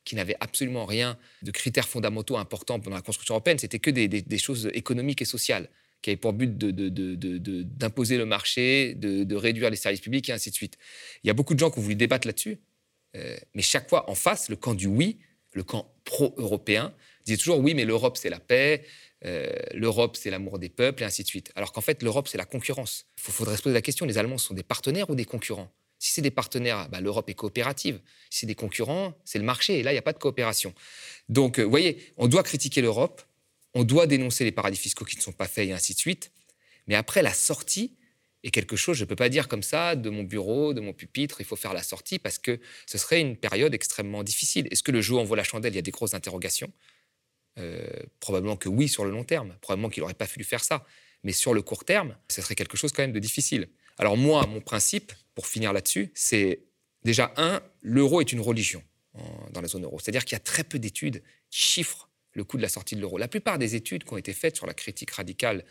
qui 0.05 0.15
n'avait 0.15 0.37
absolument 0.41 0.85
rien 0.85 1.17
de 1.41 1.51
critères 1.51 1.89
fondamentaux 1.89 2.37
importants 2.37 2.79
dans 2.79 2.91
la 2.91 3.01
construction 3.01 3.33
européenne. 3.33 3.59
C'était 3.59 3.79
que 3.79 3.89
des, 3.89 4.39
choses 4.39 4.71
économiques 4.75 5.23
et 5.23 5.25
sociales 5.25 5.71
qui 6.05 6.11
avaient 6.11 6.19
pour 6.19 6.35
but 6.35 6.59
d'imposer 6.59 8.19
le 8.19 8.27
marché, 8.27 8.95
de, 8.95 9.35
réduire 9.35 9.71
les 9.71 9.77
services 9.77 10.03
publics 10.03 10.29
et 10.29 10.33
ainsi 10.33 10.51
de 10.51 10.55
suite. 10.55 10.77
Il 11.23 11.29
y 11.29 11.31
a 11.31 11.33
beaucoup 11.33 11.55
de 11.55 11.59
gens 11.59 11.71
qui 11.71 11.79
ont 11.79 11.83
voulu 11.83 11.95
débattre 11.95 12.27
là-dessus, 12.27 12.59
euh, 13.17 13.35
mais 13.55 13.63
chaque 13.63 13.89
fois 13.89 14.11
en 14.11 14.15
face, 14.15 14.51
le 14.51 14.57
camp 14.57 14.75
du 14.75 14.87
oui, 14.87 15.19
le 15.53 15.63
camp 15.63 15.91
pro-européen, 16.05 16.93
disait 17.25 17.39
toujours 17.39 17.59
oui, 17.59 17.73
mais 17.73 17.87
l'Europe 17.87 18.19
c'est 18.19 18.29
la 18.29 18.39
paix, 18.39 18.85
euh, 19.25 19.51
l'Europe 19.73 20.17
c'est 20.17 20.29
l'amour 20.29 20.59
des 20.59 20.69
peuples 20.69 21.03
et 21.03 21.07
ainsi 21.07 21.23
de 21.23 21.29
suite. 21.29 21.51
Alors 21.57 21.73
qu'en 21.73 21.81
fait, 21.81 22.03
l'Europe 22.03 22.29
c'est 22.29 22.37
la 22.37 22.45
concurrence. 22.45 23.07
Il 23.17 23.33
faudrait 23.33 23.57
se 23.57 23.63
poser 23.63 23.73
la 23.73 23.81
question 23.81 24.05
les 24.05 24.19
Allemands 24.19 24.37
sont 24.37 24.53
des 24.53 24.63
partenaires 24.63 25.09
ou 25.09 25.15
des 25.15 25.25
concurrents? 25.25 25.73
Si 25.99 26.13
c'est 26.13 26.21
des 26.21 26.31
partenaires, 26.31 26.91
bah, 26.91 27.01
l'Europe 27.01 27.31
est 27.31 27.35
coopérative. 27.35 27.99
Si 28.29 28.41
c'est 28.41 28.47
des 28.47 28.55
concurrents, 28.55 29.15
c'est 29.25 29.39
le 29.39 29.45
marché. 29.45 29.79
Et 29.79 29.83
là, 29.83 29.91
il 29.91 29.95
n'y 29.95 29.99
a 29.99 30.03
pas 30.03 30.13
de 30.13 30.19
coopération. 30.19 30.75
Donc, 31.31 31.59
euh, 31.59 31.63
vous 31.63 31.71
voyez, 31.71 32.13
on 32.19 32.29
doit 32.29 32.43
critiquer 32.43 32.83
l'Europe, 32.83 33.23
on 33.75 33.85
doit 33.85 34.07
dénoncer 34.07 34.45
les 34.45 34.53
paradis 34.53 34.79
fiscaux 34.79 35.05
qui 35.05 35.17
ne 35.17 35.23
sont 35.23 35.33
pas 35.33 35.49
faits 35.49 35.69
et 35.69 35.73
ainsi 35.73 35.95
de 35.95 35.99
suite. 35.99 36.31
Mais 36.87 36.95
après, 36.95 37.23
la 37.23 37.35
sortie 37.35 37.97
est 38.43 38.51
quelque 38.51 38.77
chose, 38.77 38.97
je 38.97 39.05
ne 39.05 39.09
peux 39.09 39.17
pas 39.17 39.29
dire 39.31 39.49
comme 39.49 39.63
ça, 39.63 39.97
de 39.97 40.11
mon 40.11 40.23
bureau, 40.23 40.75
de 40.75 40.81
mon 40.81 40.93
pupitre, 40.93 41.41
il 41.41 41.47
faut 41.47 41.57
faire 41.57 41.73
la 41.73 41.83
sortie 41.83 42.19
parce 42.19 42.39
que 42.39 42.61
ce 42.87 42.99
serait 42.99 43.21
une 43.21 43.37
période 43.37 43.75
extrêmement 43.75 44.23
difficile. 44.23 44.69
Est-ce 44.71 44.83
que 44.83 44.93
le 44.93 45.01
jeu 45.01 45.17
en 45.17 45.25
vaut 45.25 45.35
la 45.35 45.45
chandelle? 45.45 45.73
Il 45.73 45.77
y 45.77 45.79
a 45.79 45.83
des 45.83 45.91
grosses 45.91 46.15
interrogations. 46.15 46.71
Euh, 47.59 47.89
probablement 48.21 48.57
que 48.57 48.69
oui 48.69 48.89
sur 48.89 49.05
le 49.05 49.11
long 49.11 49.25
terme. 49.25 49.57
Probablement 49.61 49.89
qu'il 49.89 50.03
n'aurait 50.03 50.15
pas 50.15 50.27
fallu 50.27 50.45
faire 50.45 50.63
ça. 50.63 50.85
Mais 51.23 51.33
sur 51.33 51.55
le 51.55 51.63
court 51.63 51.85
terme, 51.85 52.17
ce 52.29 52.43
serait 52.43 52.55
quelque 52.55 52.77
chose 52.77 52.93
quand 52.93 53.03
même 53.03 53.13
de 53.13 53.19
difficile. 53.19 53.69
Alors 53.97 54.17
moi, 54.17 54.47
mon 54.47 54.61
principe, 54.61 55.13
pour 55.35 55.47
finir 55.47 55.73
là-dessus, 55.73 56.11
c'est 56.15 56.61
déjà, 57.03 57.33
un, 57.37 57.63
l'euro 57.81 58.21
est 58.21 58.33
une 58.33 58.41
religion 58.41 58.83
dans 59.53 59.61
la 59.61 59.69
zone 59.69 59.85
euro. 59.85 59.99
C'est-à-dire 60.01 60.25
qu'il 60.25 60.35
y 60.35 60.37
a 60.37 60.41
très 60.41 60.65
peu 60.65 60.79
d'études 60.79 61.23
qui 61.49 61.61
chiffrent 61.61 62.11
le 62.35 62.45
coût 62.45 62.57
de 62.57 62.63
la 62.63 62.69
sortie 62.69 62.97
de 62.97 63.01
l'euro. 63.01 63.19
La 63.19 63.29
plupart 63.29 63.59
des 63.59 63.75
études 63.75 64.05
qui 64.05 64.13
ont 64.13 64.17
été 64.17 64.33
faites 64.33 64.57
sur 64.57 64.67
la 64.67 64.75
critique 64.75 65.11
radicale 65.11 65.65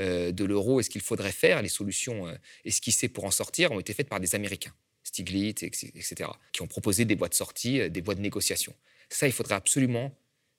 euh, 0.00 0.32
de 0.32 0.44
l'euro 0.44 0.80
et 0.80 0.82
ce 0.82 0.90
qu'il 0.90 1.02
faudrait 1.02 1.32
faire, 1.32 1.62
les 1.62 1.68
solutions 1.68 2.26
euh, 2.26 2.34
esquissées 2.64 3.08
pour 3.08 3.24
en 3.24 3.30
sortir, 3.30 3.72
ont 3.72 3.80
été 3.80 3.92
faites 3.92 4.08
par 4.08 4.20
des 4.20 4.34
Américains, 4.34 4.74
Stiglitz, 5.04 5.62
etc., 5.62 6.30
qui 6.52 6.62
ont 6.62 6.66
proposé 6.66 7.04
des 7.04 7.14
voies 7.14 7.28
de 7.28 7.34
sortie, 7.34 7.80
euh, 7.80 7.88
des 7.88 8.00
voies 8.00 8.14
de 8.14 8.20
négociation. 8.20 8.74
Ça, 9.08 9.26
il 9.26 9.32
faudrait 9.32 9.54
absolument 9.54 10.16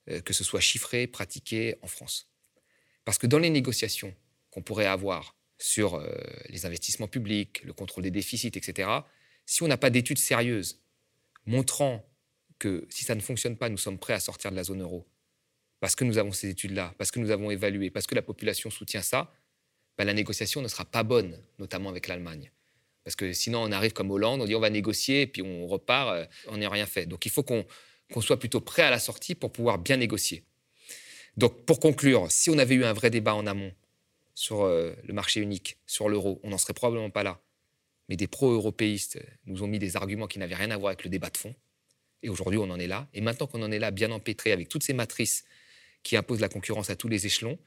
euh, 0.10 0.22
que 0.22 0.34
ce 0.34 0.44
soit 0.44 0.60
chiffré, 0.60 1.08
pratiqué 1.08 1.76
en 1.82 1.88
France. 1.88 2.30
Parce 3.06 3.18
que 3.18 3.28
dans 3.28 3.40
les 3.40 3.50
négociations 3.50 4.14
qu'on 4.52 4.62
pourrait 4.62 4.86
avoir 4.86 5.36
sur 5.58 5.96
euh, 5.96 6.08
les 6.50 6.66
investissements 6.66 7.08
publics, 7.08 7.64
le 7.64 7.74
contrôle 7.74 8.04
des 8.04 8.12
déficits, 8.12 8.48
etc., 8.48 8.90
si 9.46 9.64
on 9.64 9.68
n'a 9.68 9.78
pas 9.78 9.90
d'études 9.90 10.20
sérieuses 10.20 10.80
montrant 11.46 12.08
que 12.60 12.88
si 12.90 13.04
ça 13.04 13.16
ne 13.16 13.22
fonctionne 13.22 13.58
pas, 13.58 13.70
nous 13.70 13.78
sommes 13.78 13.98
prêts 13.98 14.14
à 14.14 14.20
sortir 14.20 14.52
de 14.52 14.56
la 14.56 14.64
zone 14.64 14.82
euro, 14.82 15.08
parce 15.86 15.96
que 15.96 16.04
nous 16.04 16.18
avons 16.18 16.32
ces 16.32 16.50
études-là, 16.50 16.96
parce 16.98 17.12
que 17.12 17.20
nous 17.20 17.30
avons 17.30 17.52
évalué, 17.52 17.92
parce 17.92 18.08
que 18.08 18.16
la 18.16 18.24
population 18.24 18.72
soutient 18.72 19.04
ça, 19.04 19.32
ben, 20.00 20.04
la 20.04 20.16
négociation 20.16 20.64
ne 20.64 20.68
sera 20.68 20.84
pas 20.84 21.04
bonne, 21.04 21.38
notamment 21.60 21.90
avec 21.92 22.08
l'Allemagne. 22.08 22.52
Parce 23.04 23.16
que 23.16 23.34
sinon, 23.34 23.62
on 23.62 23.72
arrive 23.72 23.94
comme 23.94 24.10
Hollande, 24.10 24.42
on 24.42 24.46
dit 24.46 24.56
on 24.56 24.60
va 24.60 24.72
négocier, 24.72 25.28
puis 25.28 25.44
on 25.44 25.68
repart, 25.68 26.10
euh, 26.10 26.26
on 26.48 26.58
n'a 26.58 26.70
rien 26.72 26.88
fait. 26.88 27.06
Donc 27.06 27.28
il 27.28 27.32
faut 27.32 27.44
qu'on 27.44 27.68
soit 28.20 28.40
plutôt 28.40 28.62
prêt 28.62 28.82
à 28.82 28.90
la 28.90 28.98
sortie 28.98 29.36
pour 29.36 29.52
pouvoir 29.52 29.78
bien 29.78 29.98
négocier. 29.98 30.44
Donc 31.38 31.68
pour 31.68 31.80
conclure, 31.80 32.32
si 32.32 32.50
on 32.50 32.58
avait 32.58 32.74
eu 32.74 32.84
un 32.84 32.94
vrai 32.94 33.12
débat 33.12 33.36
en 33.36 33.46
amont 33.46 33.72
sur 34.34 34.64
euh, 34.64 34.92
le 35.04 35.14
marché 35.14 35.40
unique, 35.40 35.78
sur 35.86 36.10
l'euro, 36.10 36.40
on 36.42 36.50
n'en 36.50 36.58
serait 36.58 36.74
probablement 36.74 37.12
pas 37.12 37.22
là. 37.22 37.40
Mais 38.10 38.16
des 38.16 38.26
pro-européistes 38.26 39.24
nous 39.46 39.62
ont 39.62 39.68
mis 39.68 39.78
des 39.78 39.98
arguments 39.98 40.26
qui 40.26 40.40
n'avaient 40.40 40.56
rien 40.56 40.72
à 40.72 40.78
voir 40.78 40.88
avec 40.88 41.04
le 41.04 41.12
débat 41.12 41.30
de 41.30 41.38
fond. 41.38 41.54
Et 42.24 42.30
aujourd'hui, 42.30 42.58
on 42.58 42.72
en 42.72 42.80
est 42.80 42.88
là. 42.88 43.08
Et 43.14 43.22
maintenant 43.22 43.46
qu'on 43.46 43.62
en 43.62 43.72
est 43.72 43.78
là, 43.78 43.92
bien 43.92 44.10
empêtré, 44.10 44.52
avec 44.52 44.68
toutes 44.68 44.82
ces 44.82 44.94
matrices 44.94 45.46
qui 46.06 46.16
imposent 46.16 46.40
la 46.40 46.50
concurrence 46.50 46.90
à 46.90 46.96
tous 46.96 47.10
les 47.10 47.26
échelons, 47.26 47.58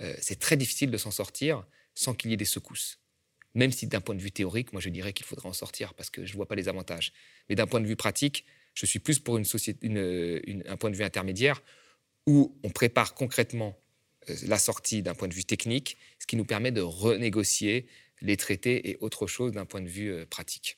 euh, 0.00 0.14
c'est 0.20 0.38
très 0.38 0.56
difficile 0.56 0.90
de 0.90 0.96
s'en 0.96 1.10
sortir 1.10 1.64
sans 1.94 2.14
qu'il 2.14 2.30
y 2.30 2.34
ait 2.34 2.38
des 2.38 2.46
secousses. 2.46 2.98
Même 3.54 3.70
si 3.70 3.86
d'un 3.86 4.00
point 4.00 4.14
de 4.14 4.20
vue 4.20 4.32
théorique, 4.32 4.72
moi 4.72 4.80
je 4.80 4.88
dirais 4.88 5.12
qu'il 5.12 5.26
faudrait 5.26 5.48
en 5.48 5.52
sortir 5.52 5.92
parce 5.94 6.08
que 6.08 6.24
je 6.24 6.32
ne 6.32 6.36
vois 6.36 6.46
pas 6.46 6.54
les 6.54 6.68
avantages. 6.68 7.12
Mais 7.48 7.54
d'un 7.54 7.66
point 7.66 7.80
de 7.80 7.86
vue 7.86 7.96
pratique, 7.96 8.46
je 8.74 8.86
suis 8.86 8.98
plus 8.98 9.18
pour 9.18 9.36
un 9.36 9.42
point 9.42 10.90
de 10.90 10.96
vue 10.96 11.04
intermédiaire 11.04 11.62
où 12.26 12.58
on 12.62 12.70
prépare 12.70 13.14
concrètement 13.14 13.78
euh, 14.30 14.36
la 14.46 14.58
sortie 14.58 15.02
d'un 15.02 15.14
point 15.14 15.28
de 15.28 15.34
vue 15.34 15.44
technique, 15.44 15.98
ce 16.18 16.26
qui 16.26 16.36
nous 16.36 16.46
permet 16.46 16.72
de 16.72 16.80
renégocier 16.80 17.86
les 18.22 18.38
traités 18.38 18.88
et 18.88 18.96
autre 19.00 19.26
chose 19.26 19.52
d'un 19.52 19.66
point 19.66 19.82
de 19.82 19.88
vue 19.88 20.12
euh, 20.12 20.24
pratique 20.24 20.76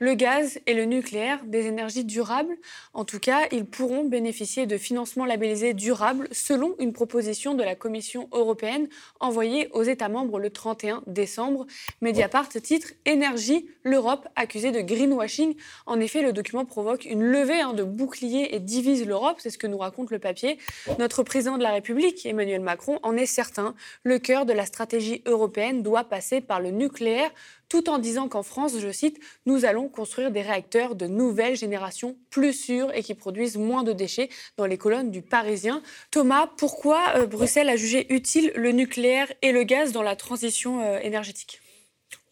le 0.00 0.14
gaz 0.14 0.58
et 0.66 0.72
le 0.72 0.86
nucléaire, 0.86 1.44
des 1.44 1.66
énergies 1.66 2.04
durables. 2.04 2.56
En 2.94 3.04
tout 3.04 3.20
cas, 3.20 3.42
ils 3.52 3.66
pourront 3.66 4.04
bénéficier 4.04 4.66
de 4.66 4.78
financements 4.78 5.26
labellisés 5.26 5.74
durables 5.74 6.26
selon 6.32 6.74
une 6.78 6.94
proposition 6.94 7.52
de 7.52 7.62
la 7.62 7.74
Commission 7.74 8.28
européenne 8.32 8.88
envoyée 9.20 9.68
aux 9.72 9.82
États 9.82 10.08
membres 10.08 10.38
le 10.38 10.48
31 10.48 11.02
décembre. 11.06 11.66
Mediapart 12.00 12.48
titre 12.48 12.88
Énergie, 13.04 13.66
l'Europe 13.84 14.26
accusée 14.36 14.72
de 14.72 14.80
greenwashing. 14.80 15.54
En 15.84 16.00
effet, 16.00 16.22
le 16.22 16.32
document 16.32 16.64
provoque 16.64 17.04
une 17.04 17.22
levée 17.22 17.60
hein, 17.60 17.74
de 17.74 17.84
boucliers 17.84 18.54
et 18.54 18.58
divise 18.58 19.06
l'Europe, 19.06 19.36
c'est 19.38 19.50
ce 19.50 19.58
que 19.58 19.66
nous 19.66 19.78
raconte 19.78 20.10
le 20.10 20.18
papier. 20.18 20.58
Notre 20.98 21.22
président 21.22 21.58
de 21.58 21.62
la 21.62 21.72
République, 21.72 22.24
Emmanuel 22.24 22.62
Macron, 22.62 22.98
en 23.02 23.18
est 23.18 23.26
certain. 23.26 23.74
Le 24.02 24.18
cœur 24.18 24.46
de 24.46 24.54
la 24.54 24.64
stratégie 24.64 25.22
européenne 25.26 25.82
doit 25.82 26.04
passer 26.04 26.40
par 26.40 26.60
le 26.60 26.70
nucléaire 26.70 27.30
tout 27.70 27.88
en 27.88 27.98
disant 27.98 28.28
qu'en 28.28 28.42
France, 28.42 28.72
je 28.78 28.92
cite, 28.92 29.18
nous 29.46 29.64
allons 29.64 29.88
construire 29.88 30.30
des 30.30 30.42
réacteurs 30.42 30.96
de 30.96 31.06
nouvelle 31.06 31.56
génération 31.56 32.18
plus 32.28 32.52
sûrs 32.52 32.94
et 32.94 33.02
qui 33.02 33.14
produisent 33.14 33.56
moins 33.56 33.84
de 33.84 33.92
déchets 33.92 34.28
dans 34.58 34.66
les 34.66 34.76
colonnes 34.76 35.10
du 35.10 35.22
Parisien. 35.22 35.80
Thomas, 36.10 36.48
pourquoi 36.58 37.16
euh, 37.16 37.26
Bruxelles 37.26 37.68
a 37.68 37.76
jugé 37.76 38.12
utile 38.12 38.52
le 38.56 38.72
nucléaire 38.72 39.32
et 39.40 39.52
le 39.52 39.62
gaz 39.62 39.92
dans 39.92 40.02
la 40.02 40.16
transition 40.16 40.82
euh, 40.82 40.98
énergétique? 40.98 41.60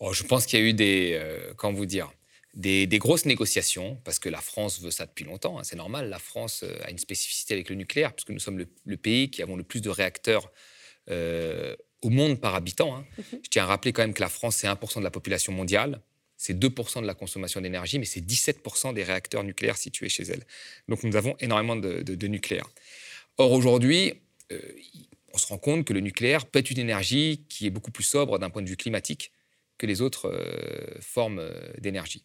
Oh, 0.01 0.13
Je 0.13 0.25
pense 0.25 0.45
qu'il 0.45 0.59
y 0.59 0.63
a 0.63 0.67
eu 0.67 0.75
des, 0.75 1.13
euh, 1.15 1.55
comment 1.57 1.73
vous 1.73 1.87
dire, 1.87 2.13
des, 2.55 2.89
grosses 2.99 3.25
négociations, 3.25 3.97
parce 4.05 4.19
que 4.19 4.29
la 4.29 4.41
France 4.41 4.81
veut 4.81 4.91
ça 4.91 5.07
depuis 5.07 5.25
longtemps, 5.25 5.61
hein, 5.61 5.63
c'est 5.63 5.77
normal. 5.77 6.09
La 6.09 6.19
France 6.19 6.65
a 6.83 6.91
une 6.91 6.99
spécificité 6.99 7.55
avec 7.55 7.69
le 7.69 7.77
nucléaire, 7.77 8.13
puisque 8.13 8.31
nous 8.31 8.41
sommes 8.41 8.59
le, 8.59 8.97
pays 8.97 9.31
qui 9.31 9.41
avons 9.41 9.55
le 9.55 9.63
plus 9.63 9.81
de 9.81 9.89
réacteurs 9.89 10.51
au 12.03 12.11
monde 12.11 12.41
par 12.41 12.55
habitant. 12.55 12.97
Hein. 12.97 13.05
Mhm. 13.19 13.41
Je 13.43 13.51
tiens 13.51 13.65
à 13.65 13.67
rappeler 13.67 13.93
quand 13.93 14.03
même 14.03 14.15
que 14.15 14.21
la 14.21 14.29
France, 14.29 14.57
c'est 14.57 14.69
1% 14.69 14.99
de 14.99 15.05
la 15.05 15.11
population 15.11 15.53
mondiale, 15.53 16.01
c'est 16.37 16.55
2% 16.55 17.03
de 17.03 17.07
la 17.07 17.15
consommation 17.15 17.61
d'énergie, 17.61 17.99
mais 17.99 18.05
c'est 18.05 18.21
17% 18.21 18.95
des 18.95 19.03
réacteurs 19.03 19.43
nucléaires 19.43 19.77
situés 19.77 20.09
chez 20.09 20.23
elle. 20.25 20.45
Donc 20.89 21.03
nous 21.03 21.17
avons 21.17 21.37
énormément 21.41 21.77
de, 21.77 22.27
nucléaire. 22.27 22.69
Or, 23.39 23.53
aujourd'hui, 23.53 24.15
euh, 24.53 24.61
on 25.35 25.39
se 25.39 25.47
rend 25.49 25.59
compte 25.59 25.85
que 25.85 25.93
le 25.93 26.01
nucléaire 26.01 26.47
peut 26.47 26.61
être 26.61 26.71
une 26.71 26.79
énergie 26.79 27.45
qui 27.49 27.67
est 27.67 27.71
beaucoup 27.71 27.91
plus 27.91 28.05
sobre 28.05 28.39
d'un 28.39 28.51
point 28.51 28.63
de 28.63 28.69
vue 28.69 28.77
climatique 28.77 29.33
que 29.79 29.87
les 29.87 30.01
autres 30.01 30.29
euh, 30.29 31.01
formes 31.01 31.41
euh, 31.41 31.53
d'énergie. 31.79 32.25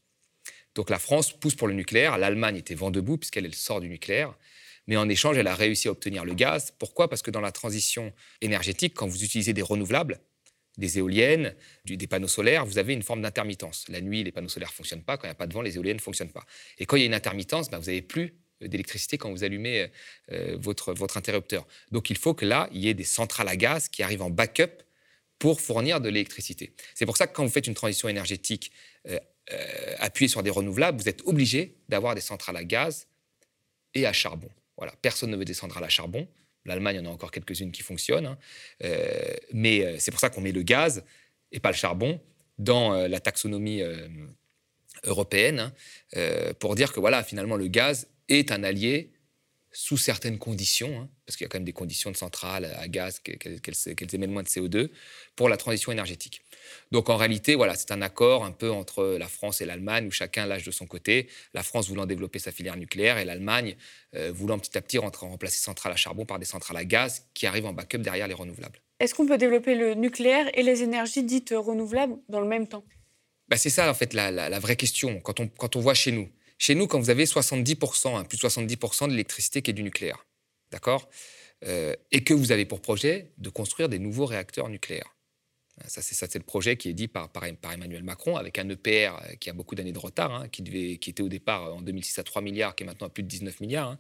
Donc 0.76 0.90
la 0.90 1.00
France 1.00 1.32
pousse 1.34 1.56
pour 1.56 1.68
le 1.68 1.74
nucléaire, 1.74 2.18
l'Allemagne 2.18 2.58
était 2.58 2.76
vent 2.76 2.92
debout 2.92 3.18
puisqu'elle 3.18 3.54
sort 3.54 3.82
du 3.82 3.90
nucléaire. 3.90 4.36
Mais 4.88 4.98
en 4.98 5.08
échange, 5.10 5.38
elle 5.38 5.48
a 5.48 5.56
réussi 5.56 5.88
à 5.88 5.92
obtenir 5.92 6.26
le 6.26 6.34
gaz. 6.34 6.74
Pourquoi? 6.78 7.10
Parce 7.10 7.22
que 7.22 7.32
dans 7.32 7.42
la 7.42 7.52
transition 7.52 8.14
énergétique, 8.42 8.94
quand 8.96 9.08
vous 9.08 9.24
utilisez 9.24 9.54
des 9.54 9.62
renouvelables, 9.62 10.20
des 10.78 10.98
éoliennes, 10.98 11.56
des 11.86 12.08
panneaux 12.08 12.28
solaires, 12.28 12.66
vous 12.66 12.78
avez 12.78 12.94
une 12.94 13.04
forme 13.04 13.22
d'intermittence. 13.22 13.86
La 13.90 14.02
nuit, 14.02 14.24
les 14.24 14.32
panneaux 14.32 14.50
solaires 14.50 14.70
ne 14.70 14.76
fonctionnent 14.76 15.04
pas. 15.04 15.18
Quand 15.18 15.26
il 15.26 15.30
n'y 15.30 15.34
a 15.34 15.36
pas 15.36 15.48
de 15.48 15.54
vent, 15.54 15.62
les 15.62 15.76
éoliennes 15.76 15.98
ne 15.98 16.02
fonctionnent 16.02 16.32
pas. 16.32 16.46
Et 16.80 16.86
quand 16.86 16.96
il 16.96 17.02
y 17.02 17.04
a 17.04 17.06
une 17.06 17.14
intermittence, 17.14 17.70
ben, 17.70 17.78
vous 17.78 17.86
n'avez 17.86 18.02
plus 18.02 18.34
d'électricité 18.62 19.18
quand 19.18 19.30
vous 19.32 19.44
allumez 19.44 19.92
euh, 20.32 20.58
votre, 20.60 20.94
votre 20.94 21.18
interrupteur. 21.18 21.68
Donc 21.92 22.10
il 22.10 22.18
faut 22.18 22.34
que 22.34 22.46
là, 22.46 22.70
il 22.72 22.80
y 22.80 22.90
ait 22.90 22.94
des 22.94 23.04
centrales 23.04 23.48
à 23.48 23.56
gaz 23.56 23.90
qui 23.90 24.04
arrivent 24.04 24.22
en 24.22 24.30
backup 24.30 24.84
pour 25.38 25.62
fournir 25.62 26.00
de 26.00 26.10
l'électricité. 26.10 26.74
C'est 26.96 27.06
pour 27.06 27.18
ça 27.18 27.28
que 27.28 27.34
quand 27.34 27.44
vous 27.44 27.52
faites 27.52 27.68
une 27.68 27.74
transition 27.74 28.08
énergétique 28.08 28.72
euh, 29.10 29.20
euh, 29.52 29.96
appuyée 30.00 30.30
sur 30.30 30.42
des 30.42 30.50
renouvelables, 30.50 31.00
vous 31.02 31.10
êtes 31.10 31.22
obligé 31.26 31.76
d'avoir 31.90 32.16
des 32.16 32.22
centrales 32.22 32.56
à 32.56 32.64
gaz 32.64 33.08
et 33.94 34.06
à 34.06 34.14
charbon. 34.14 34.50
Voilà, 34.78 34.94
personne 35.02 35.32
ne 35.32 35.38
veut 35.38 35.46
descendre 35.46 35.78
à 35.78 35.82
la 35.82 35.90
charbon. 35.90 36.28
L'Allemagne 36.66 37.00
en 37.00 37.06
a 37.06 37.10
encore 37.10 37.32
quelques-unes 37.32 37.72
qui 37.72 37.84
fonctionnent. 37.84 38.26
Hein. 38.26 38.38
Euh, 38.84 39.36
mais 39.52 39.86
euh, 39.86 39.96
c'est 40.00 40.12
pour 40.12 40.20
ça 40.20 40.30
qu'on 40.30 40.42
met 40.42 40.52
le 40.52 40.64
gaz 40.64 41.04
et 41.52 41.60
pas 41.60 41.70
le 41.70 41.76
charbon 41.76 42.20
dans 42.58 42.94
euh, 42.94 43.08
la 43.08 43.20
taxonomie 43.20 43.82
européenne 45.04 45.74
hein, 46.16 46.54
pour 46.60 46.76
dire 46.76 46.94
que 46.94 47.00
voilà, 47.00 47.24
finalement, 47.24 47.56
le 47.56 47.68
gaz 47.68 48.08
est 48.30 48.52
un 48.52 48.64
allié 48.64 49.12
sous 49.74 49.98
certaines 49.98 50.38
conditions, 50.38 51.00
hein, 51.00 51.10
parce 51.26 51.36
qu'il 51.36 51.46
y 51.46 51.48
a 51.48 51.50
quand 51.50 51.58
même 51.58 51.66
des 51.66 51.74
conditions 51.74 52.12
de 52.12 52.16
centrale 52.16 52.66
à 52.66 52.88
gaz, 52.88 53.20
qu'elles 53.20 54.16
émettent 54.16 54.30
moins 54.30 54.44
de 54.44 54.48
CO2, 54.48 54.90
pour 55.36 55.50
la 55.50 55.58
transition 55.58 55.92
énergétique. 55.92 56.42
Donc 56.92 57.10
en 57.10 57.18
réalité, 57.18 57.56
voilà, 57.56 57.76
c'est 57.76 57.92
un 57.92 58.02
accord 58.02 58.46
un 58.46 58.52
peu 58.52 58.72
entre 58.72 59.18
la 59.20 59.28
France 59.28 59.62
et 59.62 59.66
l'Allemagne, 59.66 60.08
où 60.08 60.12
chacun 60.12 60.46
lâche 60.46 60.64
de 60.64 60.72
son 60.72 60.86
côté, 60.86 61.28
la 61.54 61.64
France 61.64 61.90
voulant 61.90 62.06
développer 62.06 62.40
sa 62.40 62.52
filière 62.52 62.78
nucléaire 62.78 63.18
et 63.18 63.26
l'Allemagne 63.26 63.76
euh, 64.16 64.32
voulant 64.32 64.60
petit 64.60 64.78
à 64.78 64.82
petit 64.82 65.00
rentrer, 65.00 65.26
remplacer 65.26 65.60
centrales 65.60 65.92
à 65.92 65.98
charbon 65.98 66.26
par 66.26 66.38
des 66.38 66.46
centrales 66.46 66.78
à 66.78 66.86
gaz 66.86 67.26
qui 67.34 67.48
arrivent 67.48 67.66
en 67.66 67.74
backup 67.74 67.98
derrière 67.98 68.28
les 68.28 68.36
renouvelables. 68.36 68.80
Est-ce 69.00 69.16
qu'on 69.16 69.26
peut 69.26 69.40
développer 69.40 69.76
le 69.76 69.96
nucléaire 69.96 70.50
et 70.54 70.62
les 70.62 70.84
énergies 70.84 71.24
dites 71.24 71.54
renouvelables 71.58 72.16
dans 72.30 72.40
le 72.40 72.48
même 72.48 72.68
temps? 72.68 72.86
Bah, 73.50 73.58
C'est 73.58 73.72
ça, 73.72 73.90
en 73.90 73.94
fait, 73.94 74.14
la, 74.14 74.60
vraie 74.60 74.76
question. 74.76 75.20
Quand 75.20 75.40
on, 75.40 75.48
quand 75.48 75.76
on 75.76 75.80
voit 75.80 75.94
chez 75.94 76.12
nous, 76.12 76.30
chez 76.64 76.76
nous, 76.76 76.88
quand 76.88 76.98
vous 76.98 77.10
avez 77.10 77.26
70%, 77.26 78.16
hein, 78.16 78.24
plus 78.24 78.38
de 78.38 78.48
70% 78.48 79.08
de 79.08 79.12
l'électricité 79.12 79.62
qui 79.62 79.72
est 79.72 79.74
du 79.74 79.84
nucléaire, 79.84 80.26
d'accord? 80.72 81.10
Euh, 81.66 81.94
Et 82.14 82.24
que 82.24 82.34
vous 82.34 82.54
avez 82.54 82.64
pour 82.66 82.80
projet 82.80 83.34
de 83.38 83.50
construire 83.50 83.90
des 83.90 84.00
nouveaux 84.00 84.26
réacteurs 84.26 84.70
nucléaires. 84.70 85.14
Ça, 85.88 86.02
c'est 86.02 86.16
ça, 86.16 86.26
c'est 86.30 86.40
le 86.40 86.46
projet 86.46 86.78
qui 86.78 86.88
est 86.88 86.94
dit 86.94 87.10
par, 87.10 87.30
Emmanuel 87.74 88.04
Macron, 88.04 88.38
avec 88.38 88.60
un 88.60 88.70
EPR 88.70 88.88
euh, 88.90 89.36
qui 89.42 89.50
a 89.50 89.54
beaucoup 89.54 89.76
d'années 89.76 89.92
de 89.92 90.00
retard, 90.00 90.34
hein, 90.34 90.48
qui, 90.48 90.62
était 91.06 91.22
au 91.22 91.28
départ 91.28 91.66
euh, 91.66 91.72
en 91.74 91.82
2006 91.82 92.20
à 92.20 92.24
3 92.24 92.42
milliards, 92.42 92.76
qui 92.76 92.84
est 92.84 92.86
maintenant 92.86 93.08
à 93.08 93.10
plus 93.10 93.24
de 93.24 93.28
19 93.28 93.60
milliards, 93.60 93.90
hein, 93.90 94.00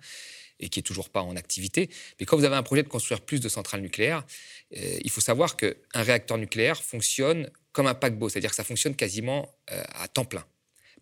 et 0.62 0.70
qui 0.70 0.80
est 0.80 0.84
toujours 0.84 1.10
pas 1.10 1.22
en 1.22 1.36
activité. 1.36 1.90
Mais 2.18 2.26
quand 2.26 2.38
vous 2.38 2.46
avez 2.46 2.56
un 2.56 2.64
projet 2.64 2.84
de 2.84 2.88
construire 2.88 3.20
plus 3.20 3.42
de 3.42 3.50
centrales 3.50 3.82
nucléaires, 3.82 4.26
il 4.72 5.10
faut 5.10 5.20
savoir 5.20 5.58
qu'un 5.58 5.74
réacteur 5.96 6.38
nucléaire 6.38 6.82
fonctionne 6.82 7.52
comme 7.74 7.88
un 7.88 7.96
paquebot, 7.96 8.30
c'est-à-dire 8.30 8.52
que 8.52 8.56
ça 8.56 8.64
fonctionne 8.64 8.96
quasiment 8.96 9.54
à 9.68 10.08
temps 10.08 10.24
plein. 10.24 10.46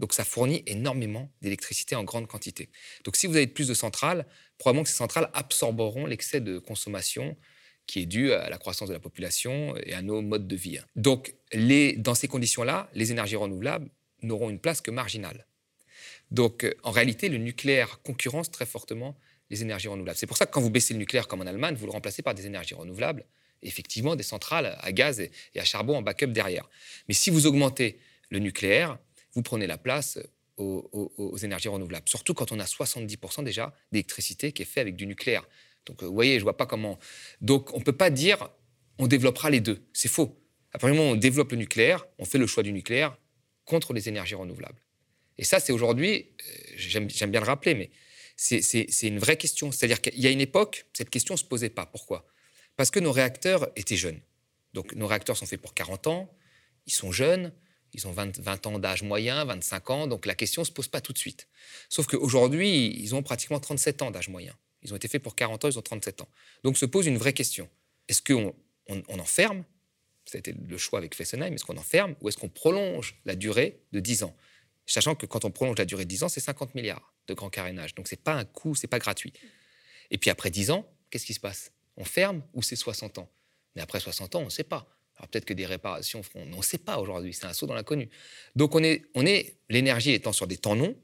Donc 0.02 0.14
ça 0.14 0.26
fournit 0.26 0.64
énormément 0.66 1.32
d'électricité 1.42 1.96
en 1.96 2.04
grande 2.04 2.28
quantité. 2.28 2.70
Donc 3.06 3.16
si 3.16 3.28
vous 3.28 3.36
avez 3.36 3.48
plus 3.48 3.68
de 3.68 3.76
centrales, 3.76 4.26
probablement 4.58 4.84
que 4.84 4.90
ces 4.90 4.96
centrales 4.96 5.30
absorberont 5.34 6.08
l'excès 6.08 6.42
de 6.42 6.58
consommation 6.58 7.38
qui 7.86 8.02
est 8.02 8.06
dû 8.08 8.34
à 8.34 8.50
la 8.50 8.58
croissance 8.58 8.90
de 8.90 8.94
la 8.94 9.00
population 9.00 9.76
et 9.78 9.94
à 9.94 10.02
nos 10.02 10.22
modes 10.22 10.48
de 10.48 10.56
vie. 10.56 10.80
Donc 10.96 11.36
dans 11.98 12.16
ces 12.16 12.28
conditions-là, 12.28 12.90
les 12.94 13.12
énergies 13.12 13.36
renouvelables 13.36 13.90
n'auront 14.24 14.50
une 14.50 14.60
place 14.60 14.82
que 14.82 14.92
marginale. 14.92 15.46
Donc 16.32 16.64
euh, 16.64 16.74
en 16.84 16.92
réalité, 16.92 17.30
le 17.30 17.38
nucléaire 17.38 18.02
concurrence 18.02 18.50
très 18.50 18.66
fortement 18.66 19.16
les 19.50 19.62
énergies 19.62 19.90
renouvelables. 19.90 20.18
C'est 20.18 20.28
pour 20.28 20.38
ça 20.38 20.46
que 20.46 20.52
quand 20.52 20.62
vous 20.62 20.70
baissez 20.70 20.94
le 20.94 21.00
nucléaire 21.00 21.28
comme 21.28 21.42
en 21.42 21.46
Allemagne, 21.46 21.76
vous 21.76 21.86
le 21.86 21.92
remplacez 21.92 22.22
par 22.22 22.34
des 22.34 22.46
énergies 22.46 22.74
renouvelables, 22.74 23.26
effectivement 23.62 24.16
des 24.16 24.24
centrales 24.24 24.78
à 24.80 24.92
gaz 24.94 25.20
et 25.20 25.32
à 25.60 25.66
charbon 25.66 25.98
en 25.98 26.02
backup 26.02 26.28
derrière. 26.28 26.70
Mais 27.08 27.14
si 27.14 27.30
vous 27.30 27.46
augmentez 27.46 28.00
le 28.30 28.40
nucléaire, 28.40 28.98
vous 29.34 29.42
prenez 29.42 29.68
la 29.68 29.78
place 29.78 30.20
aux, 30.58 31.38
énergies 31.42 31.70
renouvelables. 31.70 32.08
Surtout 32.08 32.34
quand 32.34 32.52
on 32.52 32.60
a 32.60 32.66
70% 32.66 33.44
déjà 33.44 33.74
d'électricité 33.92 34.52
qui 34.52 34.62
est 34.62 34.66
faite 34.66 34.82
avec 34.82 34.96
du 34.96 35.08
nucléaire. 35.08 35.48
Donc, 35.88 36.04
euh, 36.04 36.06
vous 36.06 36.14
voyez, 36.14 36.38
je 36.38 36.44
vois 36.44 36.58
pas 36.58 36.68
comment. 36.68 37.00
Donc, 37.40 37.74
on 37.74 37.80
ne 37.80 37.84
peut 37.84 37.98
pas 37.98 38.10
dire 38.10 38.50
on 39.00 39.08
développera 39.08 39.50
les 39.50 39.62
deux. 39.62 39.84
C'est 39.94 40.10
faux. 40.10 40.38
À 40.74 40.78
partir 40.78 40.94
du 40.94 41.00
moment 41.00 41.12
où 41.12 41.14
on 41.16 41.18
développe 41.18 41.52
le 41.52 41.58
nucléaire, 41.58 42.06
on 42.20 42.26
fait 42.26 42.38
le 42.38 42.46
choix 42.46 42.62
du 42.62 42.72
nucléaire 42.72 43.18
contre 43.66 43.94
les 43.94 44.08
énergies 44.08 44.36
renouvelables. 44.36 44.80
Et 45.38 45.44
ça, 45.44 45.60
c'est 45.60 45.74
aujourd'hui, 45.74 46.28
euh, 46.40 46.74
j'aime 46.76 47.08
bien 47.08 47.42
le 47.42 47.48
rappeler, 47.48 47.74
mais 47.74 47.90
C'est 48.36 49.08
une 49.08 49.20
vraie 49.20 49.38
question. 49.38 49.72
C'est-à-dire 49.72 50.02
qu'il 50.02 50.20
y 50.20 50.28
a 50.28 50.30
une 50.30 50.42
époque, 50.42 50.86
cette 50.94 51.10
question 51.10 51.34
ne 51.34 51.40
se 51.40 51.46
posait 51.46 51.70
pas. 51.70 51.86
Pourquoi? 51.86 52.28
Parce 52.76 52.92
que 52.92 53.00
nos 53.00 53.12
réacteurs 53.12 53.70
étaient 53.76 53.98
jeunes. 53.98 54.20
Donc 54.74 54.94
nos 54.96 55.08
réacteurs 55.08 55.38
sont 55.38 55.46
faits 55.46 55.62
pour 55.62 55.74
40 55.74 56.08
ans, 56.08 56.34
ils 56.86 56.94
sont 56.94 57.12
jeunes, 57.12 57.54
ils 57.94 58.08
ont 58.08 58.12
20, 58.12 58.68
ans 58.68 58.80
d'âge 58.80 59.04
moyen, 59.04 59.44
25 59.46 59.90
ans, 59.90 60.08
donc 60.08 60.26
la 60.26 60.36
question 60.36 60.62
ne 60.62 60.66
se 60.66 60.72
pose 60.72 60.88
pas 60.88 61.02
tout 61.02 61.14
de 61.14 61.18
suite. 61.18 61.48
Sauf 61.90 62.08
qu'aujourd'hui, 62.08 62.96
ils 62.98 63.16
ont 63.16 63.24
pratiquement 63.24 63.60
37 63.60 64.02
ans 64.02 64.12
d'âge 64.12 64.30
moyen. 64.30 64.56
Ils 64.84 64.94
ont 64.94 64.96
été 64.96 65.08
faits 65.08 65.22
pour 65.22 65.36
40 65.36 65.66
ans, 65.66 65.70
ils 65.70 65.78
ont 65.78 65.84
37 65.84 66.22
ans. 66.22 66.30
Donc 66.64 66.78
se 66.78 66.86
pose 66.86 67.08
une 67.08 67.18
vraie 67.18 67.34
question. 67.34 67.70
Est-ce 68.08 68.22
qu'on 68.22 68.56
on, 68.88 69.04
on 69.08 69.20
enferme? 69.20 69.64
C'était 70.26 70.54
le 70.54 70.78
choix 70.78 71.00
avec 71.00 71.16
Fessenheim. 71.16 71.54
Est-ce 71.54 71.66
qu'on 71.66 71.78
enferme 71.78 72.16
ou 72.22 72.30
est-ce 72.30 72.38
qu'on 72.38 72.50
prolonge 72.50 73.20
la 73.26 73.36
durée 73.36 73.82
de 73.92 74.00
10 74.00 74.24
ans? 74.24 74.36
Sachant 74.86 75.16
que 75.16 75.26
quand 75.26 75.46
on 75.46 75.52
prolonge 75.52 75.78
la 75.78 75.86
durée 75.86 76.06
de 76.06 76.10
10 76.10 76.24
ans, 76.24 76.30
c'est 76.30 76.40
50 76.40 76.76
milliards 76.76 77.14
de 77.28 77.34
grand 77.34 77.50
carénage. 77.50 77.96
Donc 77.96 78.08
ce 78.08 78.16
n'est 78.16 78.22
pas 78.22 78.34
un 78.34 78.46
coût, 78.46 78.76
c'est 78.76 78.88
pas 78.88 79.00
gratuit. 79.00 79.34
Et 80.10 80.18
puis 80.18 80.30
après 80.30 80.50
10 80.50 80.72
ans, 80.72 80.90
qu'est-ce 81.10 81.26
qui 81.26 81.34
se 81.34 81.40
passe? 81.40 81.72
On 81.98 82.06
ferme 82.06 82.42
ou 82.54 82.64
c'est 82.64 82.76
60 82.76 83.18
ans? 83.18 83.30
Mais 83.76 83.82
après 83.82 84.00
60 84.00 84.36
ans, 84.36 84.42
on 84.42 84.46
ne 84.46 84.50
sait 84.50 84.64
pas. 84.64 84.88
Alors 85.22 85.30
peut-être 85.30 85.46
que 85.46 85.54
des 85.54 85.68
réparations 85.68 86.24
feront, 86.24 86.48
on 86.52 86.58
ne 86.58 86.62
sait 86.64 86.80
pas 86.80 86.98
aujourd'hui, 86.98 87.32
c'est 87.32 87.46
un 87.46 87.54
saut 87.54 87.68
dans 87.68 87.76
l'inconnu. 87.76 88.10
Donc 88.56 88.74
on 88.74 88.84
est, 88.84 89.04
on 89.14 89.24
est 89.24 89.60
l'énergie 89.70 90.12
étant 90.14 90.34
sur 90.34 90.48
des 90.48 90.58
temps 90.58 90.74
longs, 90.74 90.98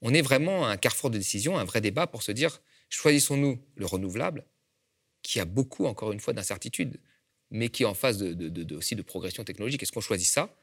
on 0.00 0.14
est 0.14 0.22
vraiment 0.22 0.66
à 0.66 0.70
un 0.70 0.78
carrefour 0.78 1.10
de 1.10 1.18
décision, 1.18 1.58
un 1.58 1.64
vrai 1.64 1.82
débat 1.82 2.06
pour 2.06 2.22
se 2.22 2.32
dire, 2.32 2.62
choisissons-nous 2.88 3.60
le 3.76 3.84
renouvelable, 3.84 4.46
qui 5.22 5.38
a 5.38 5.44
beaucoup, 5.44 5.84
encore 5.84 6.12
une 6.12 6.20
fois, 6.20 6.32
d'incertitudes, 6.32 6.98
mais 7.50 7.68
qui 7.68 7.82
est 7.82 7.86
en 7.86 7.92
phase 7.92 8.16
de, 8.16 8.74
aussi 8.74 8.96
de 8.96 9.02
progression 9.02 9.44
technologique. 9.44 9.82
Est-ce 9.82 9.92
qu'on 9.92 10.00
choisit 10.00 10.28
ça 10.28 10.54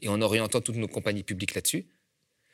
et 0.00 0.08
en 0.08 0.22
orientant 0.22 0.60
toutes 0.60 0.76
nos 0.76 0.88
compagnies 0.88 1.24
publiques 1.24 1.54
là-dessus 1.54 1.86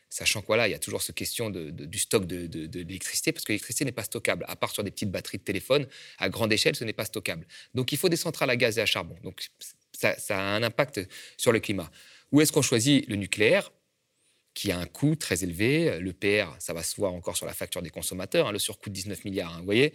Sachant 0.08 0.40
que 0.40 0.46
voilà, 0.46 0.68
il 0.68 0.70
y 0.70 0.74
a 0.74 0.78
toujours 0.78 1.02
cette 1.02 1.16
question 1.16 1.50
du 1.50 1.98
stock 1.98 2.26
de, 2.26 2.48
l'électricité, 2.78 3.32
parce 3.32 3.44
que 3.44 3.52
l'électricité 3.52 3.84
n'est 3.84 3.92
pas 3.92 4.04
stockable, 4.04 4.44
à 4.48 4.56
part 4.56 4.70
sur 4.70 4.84
des 4.84 4.90
petites 4.90 5.10
batteries 5.10 5.38
de 5.38 5.42
téléphone, 5.42 5.86
à 6.18 6.28
grande 6.28 6.52
échelle, 6.52 6.76
ce 6.76 6.84
n'est 6.84 6.92
pas 6.92 7.04
stockable. 7.04 7.46
Donc 7.74 7.92
il 7.92 7.98
faut 7.98 8.08
des 8.08 8.16
centrales 8.16 8.50
à 8.50 8.56
gaz 8.56 8.78
et 8.78 8.80
à 8.80 8.86
charbon. 8.86 9.16
Donc 9.24 9.48
ça, 9.92 10.16
a 10.30 10.40
un 10.40 10.62
impact 10.62 11.00
sur 11.36 11.52
le 11.52 11.60
climat. 11.60 11.90
Où 12.30 12.40
est-ce 12.40 12.52
qu'on 12.52 12.62
choisit 12.62 13.06
le 13.08 13.16
nucléaire 13.16 13.72
qui 14.54 14.70
a 14.70 14.78
un 14.78 14.86
coût 14.86 15.16
très 15.16 15.42
élevé? 15.42 15.98
Le 15.98 16.12
PR, 16.12 16.54
ça 16.60 16.72
va 16.72 16.82
se 16.82 16.96
voir 16.96 17.12
encore 17.12 17.36
sur 17.36 17.46
la 17.46 17.54
facture 17.54 17.82
des 17.82 17.90
consommateurs, 17.90 18.46
hein, 18.46 18.52
le 18.52 18.58
surcoût 18.58 18.90
de 18.90 18.94
19 18.94 19.24
milliards. 19.24 19.54
Hein, 19.54 19.58
vous 19.58 19.64
voyez, 19.64 19.92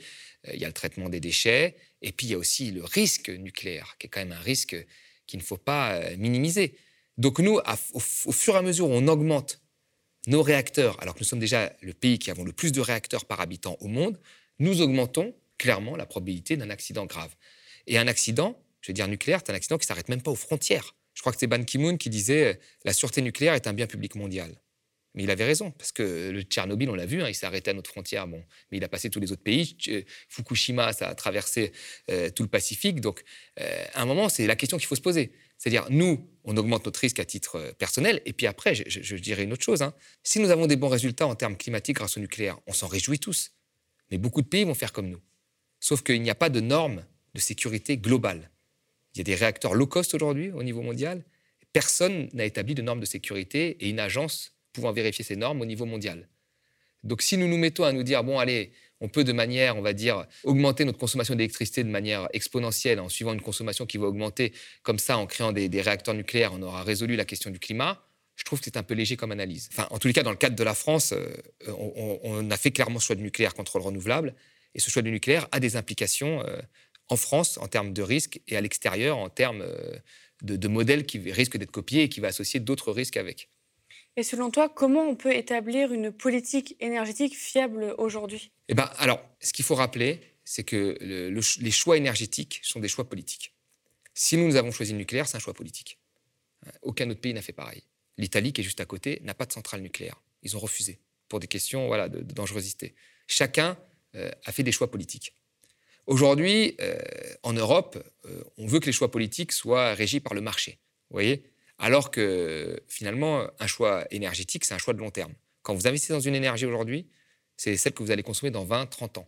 euh, 0.48 0.52
il 0.54 0.60
y 0.60 0.66
a 0.66 0.68
le 0.68 0.74
traitement 0.74 1.08
des 1.08 1.22
déchets, 1.22 1.78
et 2.02 2.12
puis 2.12 2.28
il 2.28 2.32
y 2.32 2.34
a 2.34 2.38
aussi 2.38 2.72
le 2.72 2.84
risque 2.84 3.30
nucléaire, 3.30 3.96
qui 3.98 4.08
est 4.08 4.10
quand 4.10 4.20
même 4.20 4.34
un 4.34 4.42
risque 4.42 4.76
qu'il 5.26 5.40
ne 5.40 5.44
faut 5.44 5.58
pas 5.58 5.94
euh, 5.94 6.18
minimiser. 6.18 6.76
Donc 7.18 7.40
nous, 7.40 7.60
au, 7.94 8.00
fur 8.00 8.56
et 8.56 8.58
à 8.58 8.62
mesure 8.62 8.90
où 8.90 8.94
on 8.94 9.08
augmente 9.08 9.61
nos 10.28 10.44
réacteurs, 10.44 11.02
alors 11.02 11.16
que 11.16 11.20
nous 11.20 11.26
sommes 11.26 11.40
déjà 11.40 11.74
le 11.82 11.94
pays 11.94 12.20
qui 12.20 12.32
avons 12.32 12.44
le 12.44 12.52
plus 12.52 12.72
de 12.72 12.82
réacteurs 12.82 13.26
par 13.26 13.42
habitant 13.42 13.78
au 13.80 13.88
monde, 13.88 14.20
nous 14.60 14.82
augmentons 14.82 15.34
clairement 15.58 15.96
la 15.96 16.06
probabilité 16.06 16.58
d'un 16.58 16.70
accident 16.70 17.06
grave. 17.06 17.36
Et 17.88 17.98
un 17.98 18.08
accident, 18.08 18.62
je 18.82 18.90
veux 18.90 18.94
dire 18.94 19.08
nucléaire, 19.08 19.42
c'est 19.44 19.52
un 19.52 19.56
accident 19.56 19.78
qui 19.78 19.88
s'arrête 19.88 20.10
même 20.10 20.22
pas 20.22 20.32
aux 20.32 20.36
frontières. 20.36 20.96
Je 21.14 21.22
crois 21.22 21.34
que 21.34 21.40
c'est 21.40 21.48
Ban 21.48 21.64
Ki-moon 21.64 21.98
qui 21.98 22.10
disait 22.10 22.60
la 22.86 22.94
sûreté 22.94 23.22
nucléaire 23.22 23.54
est 23.54 23.68
un 23.68 23.74
bien 23.74 23.88
public 23.88 24.16
mondial. 24.16 24.56
Mais 25.14 25.24
il 25.24 25.32
avait 25.32 25.44
raison, 25.44 25.72
parce 25.72 25.92
que 25.92 26.30
le 26.30 26.42
Tchernobyl, 26.44 26.90
on 26.90 26.96
l'a 26.96 27.06
vu, 27.06 27.22
hein, 27.22 27.28
il 27.28 27.36
s'est 27.36 27.46
arrêté 27.46 27.72
à 27.72 27.74
notre 27.74 27.90
frontière, 27.90 28.28
bon, 28.28 28.42
mais 28.72 28.78
il 28.78 28.84
a 28.84 28.88
passé 28.88 29.10
tous 29.10 29.20
les 29.20 29.32
autres 29.34 29.44
pays. 29.44 29.76
Fukushima, 30.30 30.94
ça 30.94 31.10
a 31.10 31.16
traversé 31.16 31.74
euh, 32.10 32.30
tout 32.30 32.44
le 32.44 32.50
Pacifique. 32.50 33.02
Donc, 33.02 33.24
euh, 33.60 33.86
à 33.94 34.04
un 34.04 34.06
moment, 34.06 34.30
c'est 34.30 34.48
la 34.48 34.56
question 34.56 34.78
qu'il 34.78 34.88
faut 34.88 34.96
se 34.96 35.02
poser. 35.02 35.34
C'est-à-dire, 35.62 35.86
nous, 35.92 36.28
on 36.44 36.58
augmente 36.58 36.86
notre 36.86 37.00
risque 37.00 37.20
à 37.20 37.26
titre 37.26 37.58
euh, 37.58 37.72
personnel, 37.74 38.20
et 38.26 38.34
puis 38.34 38.48
après, 38.48 38.74
je, 38.74 39.16
dirais 39.18 39.44
une 39.44 39.54
autre 39.54 39.64
chose. 39.64 39.84
Hein. 39.84 39.94
Si 40.24 40.40
nous 40.40 40.50
avons 40.50 40.66
des 40.66 40.76
bons 40.76 40.88
résultats 40.88 41.28
en 41.28 41.36
termes 41.36 41.56
climatiques 41.56 41.98
grâce 41.98 42.18
au 42.18 42.20
nucléaire, 42.20 42.58
on 42.66 42.74
s'en 42.74 42.88
réjouit 42.88 43.20
tous. 43.20 43.52
Mais 44.10 44.18
beaucoup 44.18 44.42
de 44.42 44.48
pays 44.48 44.64
vont 44.64 44.74
faire 44.74 44.92
comme 44.92 45.08
nous. 45.08 45.22
Sauf 45.80 46.02
qu'il 46.02 46.20
n'y 46.24 46.32
a 46.32 46.36
pas 46.36 46.50
de 46.50 46.62
normes 46.62 47.06
de 47.36 47.40
sécurité 47.40 47.96
globale. 47.96 48.50
Il 49.14 49.20
y 49.20 49.22
a 49.22 49.24
des 49.24 49.36
réacteurs 49.36 49.76
low 49.76 49.86
cost 49.86 50.16
aujourd'hui 50.16 50.50
au 50.50 50.64
niveau 50.64 50.82
mondial. 50.82 51.24
Personne 51.74 52.28
n'a 52.34 52.46
établi 52.46 52.74
de 52.74 52.82
normes 52.82 53.00
de 53.00 53.06
sécurité 53.06 53.78
et 53.82 53.90
une 53.90 54.00
agence 54.00 54.56
pouvant 54.74 54.92
vérifier 54.92 55.24
ces 55.24 55.36
normes 55.36 55.62
au 55.62 55.66
niveau 55.66 55.86
mondial. 55.86 56.28
Donc 57.04 57.22
si 57.22 57.38
nous 57.38 57.48
nous 57.48 57.60
mettons 57.60 57.84
à 57.84 57.94
nous 57.94 58.04
dire, 58.04 58.24
bon, 58.24 58.40
allez, 58.40 58.72
on 59.02 59.10
peut 59.10 59.24
de 59.24 59.34
manière, 59.34 59.76
on 59.78 59.82
va 59.82 59.94
dire, 59.94 60.26
augmenter 60.44 60.86
notre 60.86 61.00
consommation 61.00 61.36
d'électricité 61.36 61.84
de 61.84 61.90
manière 61.90 62.30
exponentielle 62.34 63.00
en 63.00 63.10
suivant 63.10 63.34
une 63.34 63.42
consommation 63.42 63.86
qui 63.86 63.98
va 63.98 64.06
augmenter 64.06 64.54
comme 64.84 65.00
ça 65.00 65.18
en 65.18 65.26
créant 65.26 65.52
des, 65.52 65.82
réacteurs 65.82 66.14
nucléaires, 66.14 66.54
on 66.54 66.62
aura 66.62 66.84
résolu 66.84 67.16
la 67.16 67.26
question 67.26 67.50
du 67.50 67.60
climat. 67.60 68.06
Je 68.36 68.44
trouve 68.44 68.60
que 68.60 68.66
c'est 68.66 68.78
un 68.78 68.84
peu 68.84 68.94
léger 68.94 69.18
comme 69.18 69.32
analyse. 69.32 69.70
Enfin, 69.72 69.88
en 69.92 69.98
tous 69.98 70.08
les 70.08 70.14
cas, 70.14 70.24
dans 70.24 70.32
le 70.32 70.38
cadre 70.38 70.56
de 70.56 70.64
la 70.64 70.74
France, 70.74 71.14
euh, 71.14 71.36
on, 72.24 72.50
a 72.50 72.58
fait 72.58 72.72
clairement 72.72 73.00
choix 73.00 73.16
du 73.16 73.24
nucléaire 73.24 73.54
contre 73.54 73.78
le 73.78 73.84
renouvelable. 73.84 74.36
Et 74.74 74.80
ce 74.80 74.90
choix 74.90 75.02
du 75.02 75.12
nucléaire 75.12 75.48
a 75.52 75.60
des 75.60 75.76
implications 75.76 76.44
euh, 76.46 76.60
en 77.10 77.18
France 77.18 77.58
en 77.58 77.68
termes 77.68 77.94
de 77.94 78.02
risques 78.02 78.40
et 78.48 78.56
à 78.56 78.62
l'extérieur 78.62 79.18
en 79.18 79.30
termes 79.30 79.62
euh, 79.62 79.98
de, 80.44 80.56
de 80.56 80.68
modèles 80.68 81.06
qui 81.06 81.20
risquent 81.32 81.58
d'être 81.58 81.72
copiés 81.72 82.04
et 82.04 82.10
qui 82.10 82.20
va 82.20 82.30
associer 82.30 82.60
d'autres 82.60 82.92
risques 82.92 83.18
avec. 83.18 83.50
Et 84.18 84.24
selon 84.24 84.52
toi, 84.52 84.68
comment 84.68 85.04
on 85.04 85.16
peut 85.16 85.34
établir 85.34 85.94
une 85.94 86.12
politique 86.12 86.76
énergétique 86.80 87.36
fiable 87.36 87.96
aujourd'hui? 87.98 88.52
Eh 88.68 88.74
ben, 88.74 88.90
alors, 88.98 89.24
ce 89.40 89.54
qu'il 89.54 89.64
faut 89.64 89.76
rappeler, 89.76 90.22
c'est 90.44 90.64
que 90.64 90.98
les 91.00 91.72
choix 91.72 91.98
énergétiques 91.98 92.60
sont 92.64 92.80
des 92.80 92.90
choix 92.90 93.08
politiques. 93.08 93.54
Si 94.14 94.36
nous, 94.36 94.46
nous 94.48 94.58
avons 94.58 94.72
choisi 94.72 94.92
le 94.92 94.98
nucléaire, 94.98 95.28
c'est 95.28 95.38
un 95.38 95.40
choix 95.40 95.54
politique. 95.54 95.98
Aucun 96.82 97.10
autre 97.10 97.22
pays 97.22 97.34
n'a 97.34 97.42
fait 97.42 97.54
pareil. 97.54 97.84
L'Italie, 98.18 98.52
qui 98.54 98.62
est 98.62 98.64
juste 98.64 98.82
à 98.82 98.86
côté, 98.86 99.22
n'a 99.24 99.34
pas 99.34 99.46
de 99.46 99.54
centrale 99.54 99.82
nucléaire. 99.82 100.22
Ils 100.44 100.58
ont 100.58 100.60
refusé 100.60 101.00
pour 101.30 101.40
des 101.40 101.48
questions 101.48 101.88
voilà, 101.88 102.10
de, 102.10 102.22
dangerosité. 102.22 102.94
Chacun 103.28 103.78
euh, 104.16 104.30
a 104.46 104.52
fait 104.52 104.64
des 104.64 104.72
choix 104.72 104.92
politiques. 104.92 105.36
Aujourd'hui, 106.08 106.76
euh, 106.82 107.00
en 107.44 107.54
Europe, 107.54 107.98
euh, 108.26 108.44
on 108.58 108.68
veut 108.68 108.80
que 108.80 108.88
les 108.88 108.92
choix 108.92 109.10
politiques 109.10 109.54
soient 109.54 109.94
régis 109.94 110.20
par 110.20 110.34
le 110.34 110.42
marché. 110.42 110.80
Vous 111.10 111.16
voyez? 111.16 111.44
Alors 111.82 112.12
que 112.12 112.80
finalement, 112.88 113.48
un 113.60 113.66
choix 113.66 114.06
énergétique, 114.12 114.66
c'est 114.66 114.76
un 114.76 114.78
choix 114.78 114.94
de 114.94 115.00
long 115.00 115.10
terme. 115.10 115.34
Quand 115.64 115.74
vous 115.74 115.88
investissez 115.88 116.14
dans 116.14 116.20
une 116.20 116.36
énergie 116.36 116.68
aujourd'hui, 116.68 117.10
c'est 117.58 117.76
celle 117.76 117.94
que 117.94 118.04
vous 118.04 118.12
allez 118.12 118.22
consommer 118.22 118.52
dans 118.52 118.64
20, 118.64 118.86
30 118.86 119.18
ans. 119.18 119.28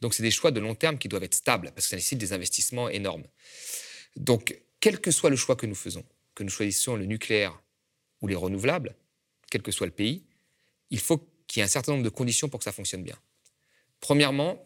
Donc, 0.00 0.12
c'est 0.12 0.22
des 0.22 0.30
choix 0.30 0.50
de 0.50 0.60
long 0.60 0.74
terme 0.74 0.98
qui 0.98 1.08
doivent 1.08 1.22
être 1.22 1.34
stables, 1.34 1.72
parce 1.74 1.86
que 1.86 1.90
ça 1.90 1.96
nécessite 1.96 2.18
des 2.18 2.34
investissements 2.34 2.90
énormes. 2.90 3.24
Donc, 4.16 4.60
quel 4.80 5.00
que 5.00 5.10
soit 5.10 5.30
le 5.30 5.36
choix 5.36 5.56
que 5.56 5.64
nous 5.64 5.74
faisons, 5.74 6.04
que 6.34 6.42
nous 6.42 6.50
choisissions 6.50 6.94
le 6.94 7.06
nucléaire 7.06 7.58
ou 8.20 8.26
les 8.26 8.34
renouvelables, 8.34 8.94
quel 9.50 9.62
que 9.62 9.72
soit 9.72 9.86
le 9.86 9.92
pays, 9.92 10.26
il 10.90 11.00
faut 11.00 11.26
qu'il 11.46 11.60
y 11.60 11.62
ait 11.62 11.64
un 11.64 11.68
certain 11.68 11.92
nombre 11.92 12.04
de 12.04 12.10
conditions 12.10 12.50
pour 12.50 12.60
que 12.60 12.64
ça 12.64 12.72
fonctionne 12.72 13.02
bien. 13.02 13.18
Premièrement, 14.00 14.62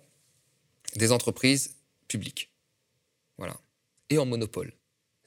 des 0.96 1.12
entreprises 1.12 1.76
publiques. 2.08 2.50
Voilà. 3.36 3.60
Et 4.10 4.18
en 4.18 4.26
monopole. 4.26 4.72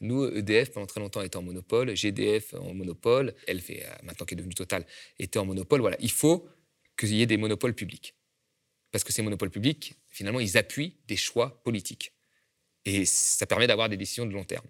Nous, 0.01 0.25
EDF, 0.25 0.71
pendant 0.71 0.87
très 0.87 0.99
longtemps, 0.99 1.21
était 1.21 1.37
en 1.37 1.43
monopole, 1.43 1.95
GDF 1.95 2.55
en 2.55 2.73
monopole, 2.73 3.35
euh, 3.47 3.53
maintenant 4.03 4.25
qui 4.25 4.33
est 4.33 4.37
devenue 4.37 4.55
Total, 4.55 4.85
était 5.19 5.37
en 5.37 5.45
monopole. 5.45 5.79
Voilà, 5.79 5.97
il 5.99 6.11
faut 6.11 6.49
qu'il 6.97 7.13
y 7.13 7.21
ait 7.21 7.27
des 7.27 7.37
monopoles 7.37 7.75
publics. 7.75 8.15
Parce 8.91 9.03
que 9.03 9.13
ces 9.13 9.21
monopoles 9.21 9.51
publics, 9.51 9.93
finalement, 10.09 10.39
ils 10.39 10.57
appuient 10.57 10.97
des 11.07 11.15
choix 11.15 11.61
politiques. 11.63 12.13
Et 12.83 13.05
ça 13.05 13.45
permet 13.45 13.67
d'avoir 13.67 13.89
des 13.89 13.97
décisions 13.97 14.25
de 14.25 14.33
long 14.33 14.43
terme. 14.43 14.65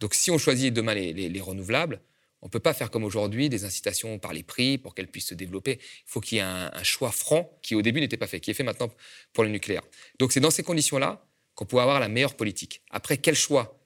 Donc 0.00 0.14
si 0.14 0.30
on 0.30 0.38
choisit 0.38 0.72
demain 0.72 0.94
les, 0.94 1.40
renouvelables, 1.40 2.00
on 2.40 2.46
ne 2.46 2.50
peut 2.50 2.60
pas 2.60 2.74
faire 2.74 2.90
comme 2.90 3.04
aujourd'hui 3.04 3.48
des 3.48 3.64
incitations 3.64 4.18
par 4.18 4.32
les 4.32 4.42
prix 4.42 4.78
pour 4.78 4.94
qu'elles 4.94 5.08
puissent 5.08 5.28
se 5.28 5.34
développer. 5.34 5.78
Il 5.80 6.04
faut 6.06 6.20
qu'il 6.20 6.36
y 6.36 6.38
ait 6.38 6.44
un, 6.44 6.70
un, 6.72 6.82
choix 6.82 7.10
franc 7.10 7.58
qui 7.62 7.74
au 7.74 7.82
début 7.82 8.00
n'était 8.00 8.16
pas 8.16 8.26
fait, 8.26 8.40
qui 8.40 8.50
est 8.50 8.54
fait 8.54 8.62
maintenant 8.62 8.90
pour 9.32 9.44
le 9.44 9.50
nucléaire. 9.50 9.82
Donc 10.18 10.32
c'est 10.32 10.40
dans 10.40 10.50
ces 10.50 10.62
conditions-là 10.62 11.26
qu'on 11.54 11.66
peut 11.66 11.78
avoir 11.78 12.00
la 12.00 12.08
meilleure 12.08 12.36
politique. 12.36 12.82
Après, 12.90 13.16
quel 13.16 13.34
choix 13.34 13.85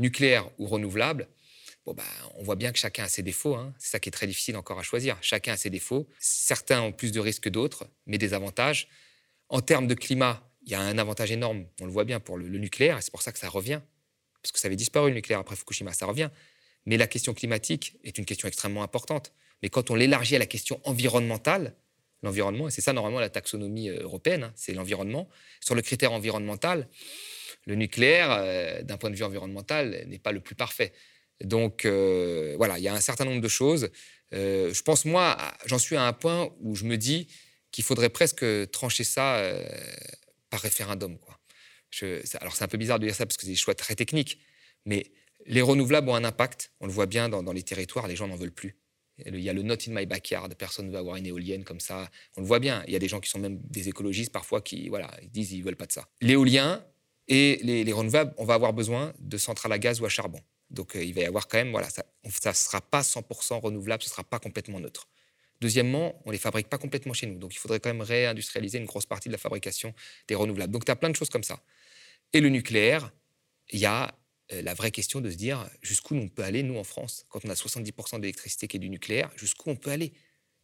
nucléaire 0.00 0.50
ou 0.58 0.66
renouvelable, 0.66 1.28
bon 1.86 1.94
bah, 1.94 2.02
on 2.36 2.42
voit 2.42 2.56
bien 2.56 2.72
que 2.72 2.78
chacun 2.78 3.04
a 3.04 3.08
ses 3.08 3.22
défauts. 3.22 3.54
Hein. 3.54 3.72
C'est 3.78 3.90
ça 3.90 4.00
qui 4.00 4.08
est 4.08 4.12
très 4.12 4.26
difficile 4.26 4.56
encore 4.56 4.78
à 4.78 4.82
choisir. 4.82 5.16
Chacun 5.20 5.52
a 5.52 5.56
ses 5.56 5.70
défauts. 5.70 6.08
Certains 6.18 6.82
ont 6.82 6.92
plus 6.92 7.12
de 7.12 7.20
risques 7.20 7.44
que 7.44 7.48
d'autres, 7.48 7.86
mais 8.06 8.18
des 8.18 8.34
avantages. 8.34 8.88
En 9.48 9.60
termes 9.60 9.86
de 9.86 9.94
climat, 9.94 10.42
il 10.62 10.72
y 10.72 10.74
a 10.74 10.80
un 10.80 10.98
avantage 10.98 11.32
énorme, 11.32 11.66
on 11.80 11.86
le 11.86 11.90
voit 11.90 12.04
bien 12.04 12.20
pour 12.20 12.36
le, 12.36 12.46
nucléaire, 12.46 12.98
et 12.98 13.02
c'est 13.02 13.10
pour 13.10 13.22
ça 13.22 13.32
que 13.32 13.38
ça 13.38 13.48
revient. 13.48 13.80
Parce 14.42 14.52
que 14.52 14.58
ça 14.58 14.66
avait 14.66 14.76
disparu 14.76 15.10
le 15.10 15.14
nucléaire 15.14 15.40
après 15.40 15.56
Fukushima, 15.56 15.92
ça 15.92 16.06
revient. 16.06 16.30
Mais 16.86 16.96
la 16.96 17.06
question 17.06 17.34
climatique 17.34 17.96
est 18.04 18.16
une 18.18 18.24
question 18.24 18.48
extrêmement 18.48 18.82
importante. 18.82 19.32
Mais 19.62 19.68
quand 19.68 19.90
on 19.90 19.94
l'élargit 19.94 20.36
à 20.36 20.38
la 20.38 20.46
question 20.46 20.80
environnementale, 20.84 21.74
l'environnement, 22.22 22.68
et 22.68 22.70
c'est 22.70 22.80
ça 22.80 22.92
normalement 22.92 23.20
la 23.20 23.30
taxonomie 23.30 23.90
euh, 23.90 24.02
européenne, 24.02 24.44
hein, 24.44 24.52
c'est 24.54 24.72
l'environnement, 24.72 25.28
sur 25.60 25.74
le 25.74 25.82
critère 25.82 26.12
environnemental, 26.12 26.88
le 27.66 27.74
nucléaire, 27.74 28.30
euh, 28.30 28.82
d'un 28.82 28.96
point 28.96 29.10
de 29.10 29.16
vue 29.16 29.24
environnemental, 29.24 30.04
n'est 30.06 30.18
pas 30.18 30.32
le 30.32 30.40
plus 30.40 30.54
parfait. 30.54 30.92
Donc 31.42 31.84
euh, 31.84 32.54
voilà, 32.56 32.78
il 32.78 32.84
y 32.84 32.88
a 32.88 32.94
un 32.94 33.00
certain 33.00 33.24
nombre 33.24 33.40
de 33.40 33.48
choses. 33.48 33.90
Euh, 34.34 34.72
je 34.72 34.82
pense, 34.82 35.04
moi, 35.04 35.36
j'en 35.66 35.78
suis 35.78 35.96
à 35.96 36.06
un 36.06 36.12
point 36.12 36.52
où 36.60 36.74
je 36.74 36.84
me 36.84 36.96
dis 36.96 37.28
qu'il 37.70 37.84
faudrait 37.84 38.10
presque 38.10 38.44
trancher 38.70 39.04
ça 39.04 39.42
par 40.50 40.60
référendum. 40.60 41.16
Alors 42.40 42.54
c'est 42.56 42.64
un 42.64 42.68
peu 42.68 42.78
bizarre 42.78 42.98
de 42.98 43.06
dire 43.06 43.14
ça 43.14 43.26
parce 43.26 43.36
que 43.36 43.44
c'est 43.44 43.50
des 43.50 43.56
choix 43.56 43.74
très 43.74 43.94
techniques, 43.94 44.40
mais 44.86 45.12
les 45.46 45.62
renouvelables 45.62 46.08
ont 46.08 46.14
un 46.14 46.24
impact. 46.24 46.72
On 46.80 46.86
le 46.86 46.92
voit 46.92 47.06
bien 47.06 47.28
dans, 47.28 47.52
les 47.52 47.62
territoires, 47.62 48.08
les 48.08 48.16
gens 48.16 48.28
n'en 48.28 48.36
veulent 48.36 48.52
plus. 48.52 48.76
Il 49.26 49.40
y 49.40 49.50
a 49.50 49.52
le 49.52 49.62
not 49.62 49.74
in 49.86 49.92
my 49.92 50.06
backyard, 50.06 50.48
personne 50.56 50.86
ne 50.86 50.92
veut 50.92 50.98
avoir 50.98 51.16
une 51.16 51.26
éolienne 51.26 51.62
comme 51.62 51.80
ça. 51.80 52.10
On 52.36 52.40
le 52.40 52.46
voit 52.46 52.58
bien. 52.58 52.82
Il 52.86 52.92
y 52.92 52.96
a 52.96 52.98
des 52.98 53.08
gens 53.08 53.20
qui 53.20 53.28
sont 53.28 53.38
même 53.38 53.60
des 53.64 53.88
écologistes 53.88 54.32
parfois 54.32 54.62
qui 54.62 54.88
voilà, 54.88 55.10
ils 55.22 55.30
disent 55.30 55.52
ils 55.52 55.62
veulent 55.62 55.76
pas 55.76 55.86
de 55.86 55.92
ça. 55.92 56.08
L'éolien 56.22 56.84
et 57.30 57.60
les, 57.62 57.92
renouvelables, 57.92 58.34
on 58.38 58.44
va 58.44 58.54
avoir 58.54 58.72
besoin 58.72 59.14
de 59.20 59.38
centrales 59.38 59.72
à 59.72 59.78
gaz 59.78 60.00
ou 60.00 60.04
à 60.04 60.08
charbon. 60.08 60.40
Donc 60.68 60.96
euh, 60.96 61.02
il 61.02 61.14
va 61.14 61.20
y 61.20 61.24
avoir 61.24 61.46
quand 61.46 61.58
même, 61.58 61.70
voilà, 61.70 61.88
ça 61.88 62.04
ne 62.24 62.30
sera 62.52 62.80
pas 62.80 63.02
100% 63.02 63.60
renouvelable, 63.60 64.02
ce 64.02 64.08
ne 64.08 64.10
sera 64.10 64.24
pas 64.24 64.40
complètement 64.40 64.80
neutre. 64.80 65.08
Deuxièmement, 65.60 66.20
on 66.24 66.30
ne 66.30 66.32
les 66.32 66.38
fabrique 66.38 66.68
pas 66.68 66.78
complètement 66.78 67.12
chez 67.12 67.26
nous. 67.26 67.38
Donc 67.38 67.54
il 67.54 67.58
faudrait 67.58 67.78
quand 67.78 67.90
même 67.90 68.00
réindustrialiser 68.00 68.78
une 68.78 68.84
grosse 68.84 69.06
partie 69.06 69.28
de 69.28 69.32
la 69.32 69.38
fabrication 69.38 69.94
des 70.26 70.34
renouvelables. 70.34 70.72
Donc 70.72 70.84
tu 70.84 70.90
as 70.90 70.96
plein 70.96 71.08
de 71.08 71.14
choses 71.14 71.30
comme 71.30 71.44
ça. 71.44 71.62
Et 72.32 72.40
le 72.40 72.48
nucléaire, 72.48 73.12
il 73.70 73.78
y 73.78 73.86
a 73.86 74.12
euh, 74.52 74.62
la 74.62 74.74
vraie 74.74 74.90
question 74.90 75.20
de 75.20 75.30
se 75.30 75.36
dire 75.36 75.70
jusqu'où 75.82 76.16
on 76.16 76.28
peut 76.28 76.42
aller, 76.42 76.64
nous, 76.64 76.78
en 76.78 76.84
France, 76.84 77.26
quand 77.28 77.44
on 77.44 77.48
a 77.48 77.54
70% 77.54 78.18
d'électricité 78.18 78.66
qui 78.66 78.76
est 78.76 78.80
du 78.80 78.90
nucléaire, 78.90 79.30
jusqu'où 79.36 79.70
on 79.70 79.76
peut 79.76 79.90
aller 79.90 80.12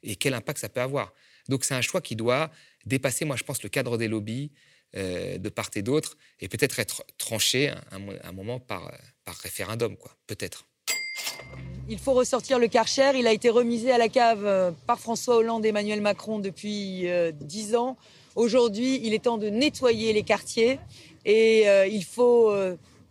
et 0.03 0.17
quel 0.17 0.35
impact 0.35 0.59
ça 0.59 0.69
peut 0.69 0.81
avoir. 0.81 1.15
Donc 1.49 1.65
c'est 1.65 1.75
un 1.75 1.81
choix 1.81 2.01
qui 2.01 2.17
doit 2.17 2.51
dépasser, 2.87 3.25
moi 3.25 3.37
je 3.37 3.45
pense, 3.45 3.63
le 3.63 3.69
cadre 3.69 3.99
des 3.99 4.09
lobbies 4.09 4.51
euh, 4.97 5.39
de 5.39 5.49
part 5.49 5.71
et 5.75 5.83
d'autre 5.83 6.17
et 6.41 6.49
peut-être 6.49 6.79
être 6.79 7.05
tranché 7.19 7.69
à 7.69 7.81
un, 7.93 8.33
moment 8.33 8.61
par, 8.61 8.91
référendum, 9.43 9.97
quoi. 9.97 10.13
Peut-être. 10.27 10.67
Il 11.89 11.99
faut 11.99 12.13
ressortir 12.13 12.59
le 12.59 12.69
Karcher. 12.69 13.13
Il 13.15 13.27
a 13.27 13.33
été 13.33 13.49
remisé 13.51 13.93
à 13.93 13.99
la 13.99 14.09
cave 14.09 14.45
euh, 14.45 14.71
par 14.87 14.99
François 14.99 15.37
Hollande 15.37 15.65
et 15.65 15.69
Emmanuel 15.69 16.01
Macron 16.01 16.39
depuis 16.39 17.07
dix 17.41 17.75
ans. 17.75 17.97
Aujourd'hui, 18.35 19.01
il 19.03 19.15
est 19.15 19.25
temps 19.25 19.39
de 19.39 19.49
nettoyer 19.49 20.13
les 20.13 20.23
quartiers 20.23 20.79
et 21.25 21.65
il 21.89 22.05
faut 22.05 22.53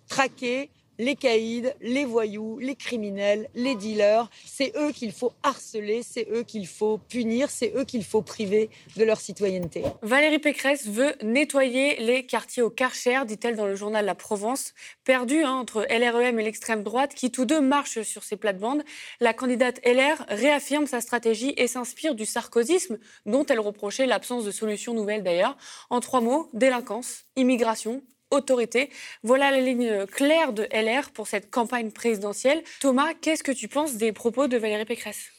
traquer 0.07 0.69
les 0.97 1.15
caïds, 1.15 1.71
les 1.81 2.05
voyous, 2.05 2.59
les 2.59 2.75
criminels, 2.75 3.49
les 3.55 3.75
dealers. 3.75 4.29
C'est 4.45 4.73
eux 4.77 4.91
qu'il 4.91 5.11
faut 5.11 5.33
harceler, 5.43 6.01
c'est 6.03 6.27
eux 6.31 6.43
qu'il 6.43 6.67
faut 6.67 6.97
punir, 6.97 7.49
c'est 7.49 7.73
eux 7.75 7.83
qu'il 7.83 8.03
faut 8.03 8.21
priver 8.21 8.69
de 8.95 9.03
leur 9.03 9.19
citoyenneté. 9.19 9.83
Valérie 10.01 10.39
Pécresse 10.39 10.87
veut 10.87 11.13
nettoyer 11.23 11.97
les 11.97 12.25
quartiers 12.25 12.63
au 12.63 12.69
Karcher, 12.69 13.21
dit-elle 13.25 13.55
dans 13.55 13.65
le 13.65 13.75
journal 13.75 14.05
La 14.05 14.15
Provence. 14.15 14.73
Perdue 15.03 15.43
hein, 15.43 15.53
entre 15.53 15.85
LREM 15.89 16.39
et 16.39 16.43
l'extrême 16.43 16.83
droite, 16.83 17.13
qui 17.13 17.31
tous 17.31 17.45
deux 17.45 17.61
marchent 17.61 18.01
sur 18.01 18.23
ces 18.23 18.37
plates-bandes, 18.37 18.83
la 19.19 19.33
candidate 19.33 19.79
LR 19.85 20.25
réaffirme 20.29 20.87
sa 20.87 21.01
stratégie 21.01 21.53
et 21.57 21.67
s'inspire 21.67 22.15
du 22.15 22.25
sarkozysme, 22.25 22.97
dont 23.25 23.45
elle 23.45 23.59
reprochait 23.59 24.05
l'absence 24.05 24.45
de 24.45 24.51
solutions 24.51 24.93
nouvelles 24.93 25.23
d'ailleurs. 25.23 25.57
En 25.89 25.99
trois 25.99 26.21
mots, 26.21 26.49
délinquance, 26.53 27.25
immigration 27.35 28.01
autorité. 28.31 28.89
Voilà 29.23 29.51
la 29.51 29.59
ligne 29.59 30.05
claire 30.07 30.53
de 30.53 30.67
LR 30.71 31.11
pour 31.11 31.27
cette 31.27 31.49
campagne 31.49 31.91
présidentielle. 31.91 32.63
Thomas, 32.79 33.13
qu'est-ce 33.21 33.43
que 33.43 33.51
tu 33.51 33.67
penses 33.67 33.95
des 33.95 34.11
propos 34.11 34.47
de 34.47 34.57
Valérie 34.57 34.85
Pécresse? 34.85 35.29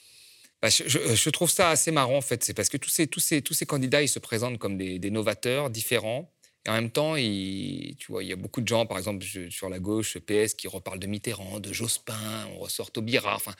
Bah, 0.62 0.68
je, 0.70 1.30
trouve 1.30 1.50
ça 1.50 1.70
assez 1.70 1.90
marrant 1.90 2.16
en 2.16 2.22
fait. 2.22 2.42
C'est 2.42 2.54
parce 2.54 2.68
que 2.68 2.76
tous 2.76 2.88
ces, 2.88 3.66
candidats, 3.66 4.02
ils 4.02 4.08
se 4.08 4.18
présentent 4.18 4.58
comme 4.58 4.78
des, 4.78 5.10
novateurs 5.10 5.70
différents. 5.70 6.32
Et 6.64 6.70
en 6.70 6.72
même 6.72 6.90
temps, 6.90 7.14
il, 7.14 7.94
tu 7.96 8.10
vois, 8.10 8.24
il 8.24 8.28
y 8.28 8.32
a 8.32 8.36
beaucoup 8.36 8.60
de 8.60 8.66
gens, 8.66 8.86
par 8.86 8.98
exemple, 8.98 9.24
sur 9.50 9.68
la 9.68 9.78
gauche, 9.78 10.18
PS, 10.18 10.54
qui 10.54 10.66
reparlent 10.66 10.98
de 10.98 11.06
Mitterrand, 11.06 11.60
de 11.60 11.72
Jospin, 11.72 12.48
on 12.54 12.58
ressort 12.58 12.90
Taubira. 12.90 13.36
Enfin, 13.36 13.54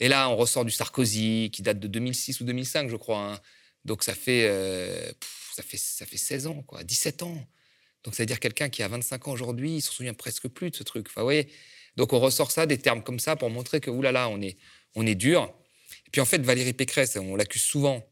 et 0.00 0.08
là, 0.08 0.28
on 0.28 0.36
ressort 0.36 0.66
du 0.66 0.70
Sarkozy, 0.70 1.50
qui 1.50 1.62
date 1.62 1.78
de 1.78 1.88
2006 1.88 2.40
ou 2.40 2.44
2005, 2.44 2.90
je 2.90 2.96
crois. 2.96 3.18
Hein. 3.18 3.40
Donc 3.84 4.02
ça 4.04 4.14
fait, 4.14 4.46
euh, 4.48 5.10
ça 5.54 5.62
fait, 5.62 5.78
ça 5.78 6.04
fait 6.04 6.18
16 6.18 6.46
ans, 6.46 6.62
quoi, 6.62 6.84
17 6.84 7.22
ans. 7.22 7.46
Donc, 8.04 8.14
c'est-à-dire 8.14 8.40
quelqu'un 8.40 8.68
qui 8.68 8.82
a 8.82 8.88
25 8.88 9.28
ans 9.28 9.32
aujourd'hui, 9.32 9.76
il 9.76 9.80
se 9.80 9.92
souvient 9.92 10.14
presque 10.14 10.48
plus 10.48 10.70
de 10.70 10.76
ce 10.76 10.82
truc. 10.82 11.06
Enfin, 11.08 11.22
voyez 11.22 11.48
Donc, 11.96 12.12
on 12.12 12.20
ressort 12.20 12.50
ça, 12.50 12.66
des 12.66 12.78
termes 12.78 13.02
comme 13.02 13.20
ça, 13.20 13.36
pour 13.36 13.50
montrer 13.50 13.80
que, 13.80 13.90
oulala, 13.90 14.28
on 14.28 14.40
est, 14.40 14.58
on 14.94 15.06
est 15.06 15.14
dur. 15.14 15.52
Et 16.06 16.10
puis, 16.10 16.20
en 16.20 16.24
fait, 16.24 16.42
Valérie 16.42 16.72
Pécresse, 16.72 17.16
on 17.16 17.36
l'accuse 17.36 17.62
souvent 17.62 18.04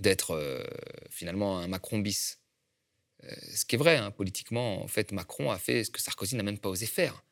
d'être 0.00 0.32
euh, 0.32 0.62
finalement 1.10 1.58
un 1.58 1.68
Macron 1.68 1.98
bis. 1.98 2.38
Euh, 3.24 3.34
ce 3.54 3.64
qui 3.64 3.76
est 3.76 3.78
vrai, 3.78 3.96
hein, 3.96 4.10
politiquement, 4.10 4.82
en 4.82 4.88
fait, 4.88 5.12
Macron 5.12 5.50
a 5.50 5.58
fait 5.58 5.84
ce 5.84 5.90
que 5.90 6.00
Sarkozy 6.00 6.36
n'a 6.36 6.42
même 6.42 6.58
pas 6.58 6.68
osé 6.68 6.86
faire. 6.86 7.22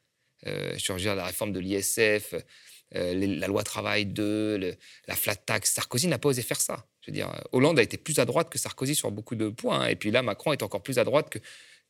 Euh, 0.46 0.78
sur 0.78 0.96
la 0.96 1.24
réforme 1.24 1.52
de 1.52 1.58
l'ISF, 1.58 2.34
la 2.92 3.46
loi 3.48 3.64
travail 3.64 4.06
2, 4.06 4.76
la 5.06 5.16
flat 5.16 5.34
tax. 5.34 5.72
Sarkozy 5.72 6.06
n'a 6.06 6.18
pas 6.18 6.28
osé 6.28 6.42
faire 6.42 6.60
ça. 6.60 6.86
Dire, 7.10 7.30
Hollande 7.52 7.78
a 7.78 7.82
été 7.82 7.96
plus 7.96 8.18
à 8.18 8.24
droite 8.24 8.50
que 8.50 8.58
Sarkozy 8.58 8.94
sur 8.94 9.10
beaucoup 9.10 9.34
de 9.34 9.48
points. 9.48 9.80
Hein. 9.80 9.88
et 9.88 9.96
puis 9.96 10.10
là, 10.10 10.22
Macron 10.22 10.52
est 10.52 10.62
encore 10.62 10.82
plus 10.82 10.98
à 10.98 11.04
droite 11.04 11.30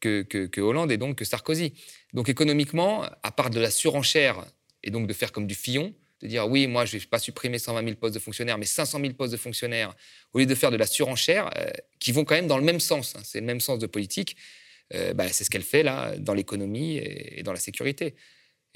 que, 0.00 0.22
que, 0.22 0.60
Hollande 0.60 0.92
et 0.92 0.96
donc 0.96 1.16
que 1.16 1.24
Sarkozy. 1.24 1.72
Donc 2.14 2.28
économiquement, 2.28 3.04
à 3.22 3.32
part 3.32 3.50
de 3.50 3.60
la 3.60 3.70
surenchère 3.70 4.44
et 4.82 4.90
donc 4.90 5.06
de 5.06 5.12
faire 5.12 5.32
comme 5.32 5.46
du 5.46 5.54
Fillon, 5.54 5.94
de 6.22 6.26
dire 6.26 6.48
oui, 6.48 6.66
moi 6.66 6.84
je 6.84 6.96
ne 6.96 7.00
vais 7.00 7.06
pas 7.06 7.18
supprimer 7.18 7.58
120 7.58 7.84
000 7.84 7.96
postes 7.96 8.14
de 8.14 8.20
fonctionnaires, 8.20 8.58
mais 8.58 8.66
500 8.66 9.00
000 9.00 9.12
postes 9.14 9.32
de 9.32 9.36
fonctionnaires, 9.36 9.94
au 10.32 10.38
lieu 10.38 10.46
de 10.46 10.54
faire 10.54 10.70
de 10.70 10.76
la 10.76 10.86
surenchère, 10.86 11.50
euh, 11.56 11.70
qui 11.98 12.12
vont 12.12 12.24
quand 12.24 12.34
même 12.34 12.46
dans 12.46 12.58
le 12.58 12.64
même 12.64 12.80
sens, 12.80 13.14
hein. 13.16 13.20
c'est 13.24 13.40
le 13.40 13.46
même 13.46 13.60
sens 13.60 13.78
de 13.78 13.86
politique, 13.86 14.36
euh, 14.94 15.12
bah, 15.12 15.28
c'est 15.28 15.44
ce 15.44 15.50
qu'elle 15.50 15.62
fait 15.62 15.82
là 15.82 16.16
dans 16.18 16.34
l'économie 16.34 16.96
et, 16.96 17.42
dans 17.42 17.52
la 17.52 17.58
sécurité. 17.58 18.14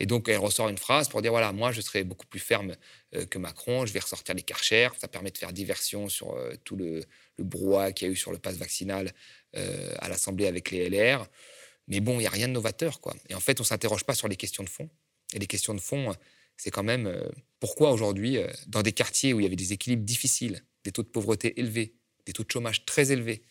Et 0.03 0.07
donc, 0.07 0.29
elle 0.29 0.38
ressort 0.38 0.69
une 0.69 0.79
phrase 0.79 1.09
pour 1.09 1.23
dire 1.23 1.31
voilà, 1.31 1.53
moi, 1.53 1.71
je 1.71 1.81
serai 1.81 2.03
beaucoup 2.03 2.27
plus 2.27 2.41
ferme 2.41 2.75
euh, 3.15 3.25
que 3.25 3.38
Macron, 3.38 3.87
je 3.87 3.93
vais 3.93 4.01
ressortir 4.01 4.35
les 4.35 4.43
karchers. 4.43 4.88
Ça 4.99 5.07
permet 5.07 5.31
de 5.31 5.38
faire 5.38 5.53
diversion 5.53 6.09
sur 6.09 6.35
euh, 6.35 6.55
tout 6.65 6.75
le, 6.75 7.05
brouhaha 7.38 7.93
qu'il 7.93 8.09
y 8.09 8.11
a 8.11 8.12
eu 8.12 8.17
sur 8.17 8.33
le 8.33 8.38
pass 8.38 8.57
vaccinal 8.57 9.12
euh, 9.57 9.95
à 10.01 10.09
l'Assemblée 10.09 10.49
avec 10.49 10.73
les 10.73 10.91
LR. 10.91 11.29
Mais 11.87 12.01
bon, 12.01 12.15
il 12.15 12.19
n'y 12.19 12.27
a 12.27 12.31
rien 12.31 12.49
de 12.49 12.53
novateur, 12.53 13.01
quoi. 13.01 13.15
Et 13.29 13.37
en 13.37 13.41
fait, 13.41 13.61
on 13.61 13.62
ne 13.62 13.67
s'interroge 13.67 14.03
pas 14.03 14.15
sur 14.15 14.27
les 14.27 14.35
questions 14.35 14.65
de 14.65 14.69
fond. 14.69 14.91
Et 15.35 15.38
les 15.38 15.47
questions 15.47 15.73
de 15.73 15.81
fond, 15.81 16.12
c'est 16.57 16.73
quand 16.73 16.83
même 16.83 17.31
pourquoi 17.61 17.93
aujourd'hui, 17.93 18.38
dans 18.67 18.83
des 18.83 18.93
quartiers 18.93 19.33
où 19.33 19.41
il 19.41 19.45
y 19.45 19.47
avait 19.47 19.57
des 19.57 19.73
équilibres 19.73 20.05
difficiles, 20.05 20.65
des 20.85 20.91
taux 20.91 21.05
de 21.05 21.09
pauvreté 21.09 21.59
élevés, 21.61 21.95
des 22.27 22.33
taux 22.33 22.43
de 22.43 22.51
chômage 22.51 22.85
très 22.85 23.12
élevés, 23.12 23.43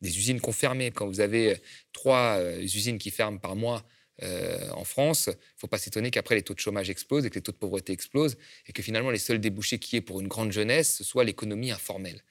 des 0.00 0.18
usines 0.18 0.40
confirmées, 0.40 0.90
quand 0.90 1.06
vous 1.06 1.20
avez 1.20 1.56
trois 1.92 2.40
usines 2.58 2.98
qui 2.98 3.10
ferment 3.10 3.38
par 3.38 3.56
mois, 3.56 3.86
euh, 4.22 4.70
en 4.70 4.84
France, 4.84 5.26
il 5.26 5.30
ne 5.30 5.58
faut 5.58 5.66
pas 5.66 5.78
s'étonner 5.78 6.10
qu'après 6.10 6.34
les 6.34 6.42
taux 6.42 6.54
de 6.54 6.60
chômage 6.60 6.88
explosent 6.88 7.26
et 7.26 7.30
que 7.30 7.34
les 7.34 7.42
taux 7.42 7.52
de 7.52 7.56
pauvreté 7.56 7.92
explosent 7.92 8.36
et 8.66 8.72
que 8.72 8.82
finalement 8.82 9.10
les 9.10 9.18
seuls 9.18 9.40
débouchés 9.40 9.78
qui 9.78 9.96
est 9.96 10.00
pour 10.00 10.20
une 10.20 10.28
grande 10.28 10.52
jeunesse, 10.52 10.96
ce 10.96 11.04
soit 11.04 11.24
l'économie 11.24 11.72
informelle. 11.72 12.22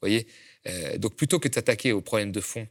voyez 0.00 0.26
euh, 0.66 0.98
Donc 0.98 1.16
plutôt 1.16 1.38
que 1.38 1.48
de 1.48 1.54
s'attaquer 1.54 1.92
aux 1.92 2.02
problèmes 2.02 2.32
de 2.32 2.40
fond 2.40 2.68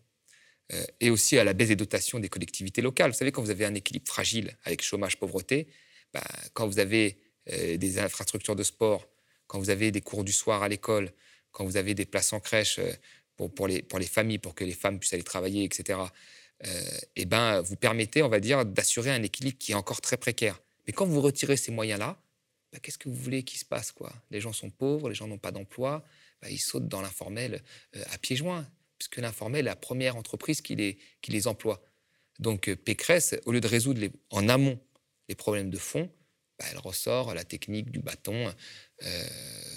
euh, 0.71 0.83
et 0.99 1.09
aussi 1.09 1.39
à 1.39 1.43
la 1.43 1.53
baisse 1.53 1.69
des 1.69 1.75
dotations 1.75 2.19
des 2.19 2.29
collectivités 2.29 2.81
locales, 2.81 3.11
vous 3.11 3.17
savez, 3.17 3.31
quand 3.31 3.41
vous 3.41 3.49
avez 3.49 3.65
un 3.65 3.73
équilibre 3.73 4.07
fragile 4.07 4.55
avec 4.65 4.83
chômage, 4.83 5.17
pauvreté, 5.17 5.67
bah, 6.13 6.23
quand 6.53 6.67
vous 6.67 6.79
avez 6.79 7.17
des 7.77 7.97
infrastructures 7.97 8.55
de 8.55 8.61
sport, 8.61 9.07
quand 9.47 9.57
vous 9.57 9.71
avez 9.71 9.89
des 9.89 10.01
cours 10.01 10.23
du 10.23 10.31
soir 10.31 10.61
à 10.61 10.67
l'école, 10.67 11.11
quand 11.51 11.65
vous 11.65 11.77
avez 11.77 11.95
des 11.95 12.05
places 12.05 12.31
en 12.31 12.39
crèche 12.39 12.79
pour, 13.35 13.67
les, 13.67 13.83
familles, 14.05 14.37
pour 14.37 14.53
que 14.53 14.63
les 14.63 14.73
femmes 14.73 14.99
puissent 14.99 15.13
aller 15.13 15.23
travailler, 15.23 15.63
etc., 15.63 15.99
eh 17.15 17.25
ben, 17.25 17.61
vous 17.61 17.75
permettez, 17.75 18.21
on 18.21 18.29
va 18.29 18.39
dire, 18.39 18.65
d'assurer 18.65 19.11
un 19.11 19.23
équilibre 19.23 19.57
qui 19.57 19.71
est 19.71 19.75
encore 19.75 20.01
très 20.01 20.17
précaire. 20.17 20.59
Mais 20.87 20.93
quand 20.93 21.05
vous 21.05 21.21
retirez 21.21 21.55
ces 21.55 21.71
moyens-là, 21.71 22.17
bah, 22.71 22.79
qu'est-ce 22.81 22.97
que 22.97 23.09
vous 23.09 23.15
voulez 23.15 23.43
qu'il 23.43 23.59
se 23.59 23.65
passe 23.65 23.91
quoi? 23.91 24.13
Les 24.31 24.41
gens 24.41 24.53
sont 24.53 24.69
pauvres, 24.69 25.09
les 25.09 25.15
gens 25.15 25.27
n'ont 25.27 25.37
pas 25.37 25.51
d'emploi, 25.51 26.03
bah, 26.41 26.49
ils 26.49 26.59
sautent 26.59 26.87
dans 26.87 27.01
l'informel 27.01 27.63
euh, 27.95 28.03
à 28.11 28.17
pieds 28.17 28.35
joints, 28.35 28.67
puisque 28.97 29.17
l'informel 29.17 29.61
est 29.61 29.69
la 29.69 29.75
première 29.75 30.15
entreprise 30.15 30.61
qui 30.61 30.75
les, 30.75 30.97
qui 31.21 31.31
les 31.31 31.47
emploie. 31.47 31.81
Donc 32.39 32.69
euh, 32.69 32.75
Pécresse, 32.75 33.35
au 33.45 33.51
lieu 33.51 33.61
de 33.61 33.67
résoudre 33.67 34.01
en 34.29 34.47
amont 34.49 34.79
les 35.27 35.35
problèmes 35.35 35.69
de 35.69 35.77
fond, 35.77 36.09
bah, 36.59 36.65
elle 36.71 36.77
ressort 36.79 37.33
la 37.33 37.45
technique 37.45 37.89
du 37.89 37.99
bâton 37.99 38.53
euh, 39.03 39.23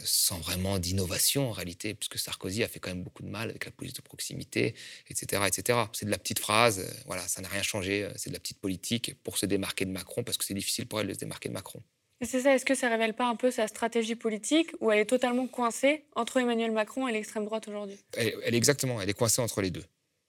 sans 0.05 0.39
vraiment 0.39 0.81
d'innovation 0.81 1.49
en 1.49 1.53
réalité, 1.53 1.95
puisque 1.95 2.19
Sarkozy 2.19 2.65
a 2.65 2.69
fait 2.69 2.81
quand 2.81 2.91
même 2.91 3.05
beaucoup 3.05 3.23
de 3.23 3.29
mal 3.29 3.51
avec 3.51 3.65
la 3.67 3.71
police 3.71 3.95
de 3.95 4.03
proximité, 4.03 4.75
etc. 5.09 5.43
etc. 5.47 5.79
C'est 5.93 6.07
de 6.07 6.11
la 6.11 6.19
petite 6.19 6.41
phrase, 6.41 6.81
euh, 6.81 7.03
voilà, 7.07 7.23
ça 7.29 7.41
n'a 7.41 7.47
rien 7.47 7.63
changé, 7.63 8.03
euh, 8.03 8.11
c'est 8.17 8.31
de 8.31 8.35
la 8.35 8.41
petite 8.41 8.59
politique 8.59 9.15
pour 9.23 9.39
se 9.39 9.47
démarquer 9.47 9.85
de 9.85 9.93
Macron, 9.93 10.25
parce 10.25 10.37
que 10.39 10.45
c'est 10.45 10.55
difficile 10.55 10.87
pour 10.87 11.01
elle 11.01 11.07
de 11.07 11.15
se 11.15 11.21
démarquer 11.21 11.49
de 11.49 11.55
Macron. 11.55 11.81
C'est 12.21 12.41
ça, 12.41 12.55
est-ce 12.55 12.65
que 12.65 12.75
ça 12.75 12.89
révèle 12.89 13.15
pas 13.15 13.27
un 13.27 13.37
peu 13.37 13.53
sa 13.53 13.69
stratégie 13.69 14.17
politique 14.17 14.71
ou 14.81 14.91
elle 14.91 15.01
est 15.01 15.07
totalement 15.07 15.47
coincée 15.47 16.05
entre 16.17 16.39
Emmanuel 16.39 16.73
Macron 16.73 17.07
et 17.07 17.13
l'extrême 17.13 17.45
droite 17.45 17.69
aujourd'hui? 17.69 17.99
Elle, 18.17 18.35
elle, 18.45 18.55
est 18.55 18.57
exactement, 18.57 19.01
elle 19.01 19.09
est 19.09 19.15
coincée 19.15 19.41
entre 19.41 19.63
les 19.63 19.71
deux. 19.71 19.85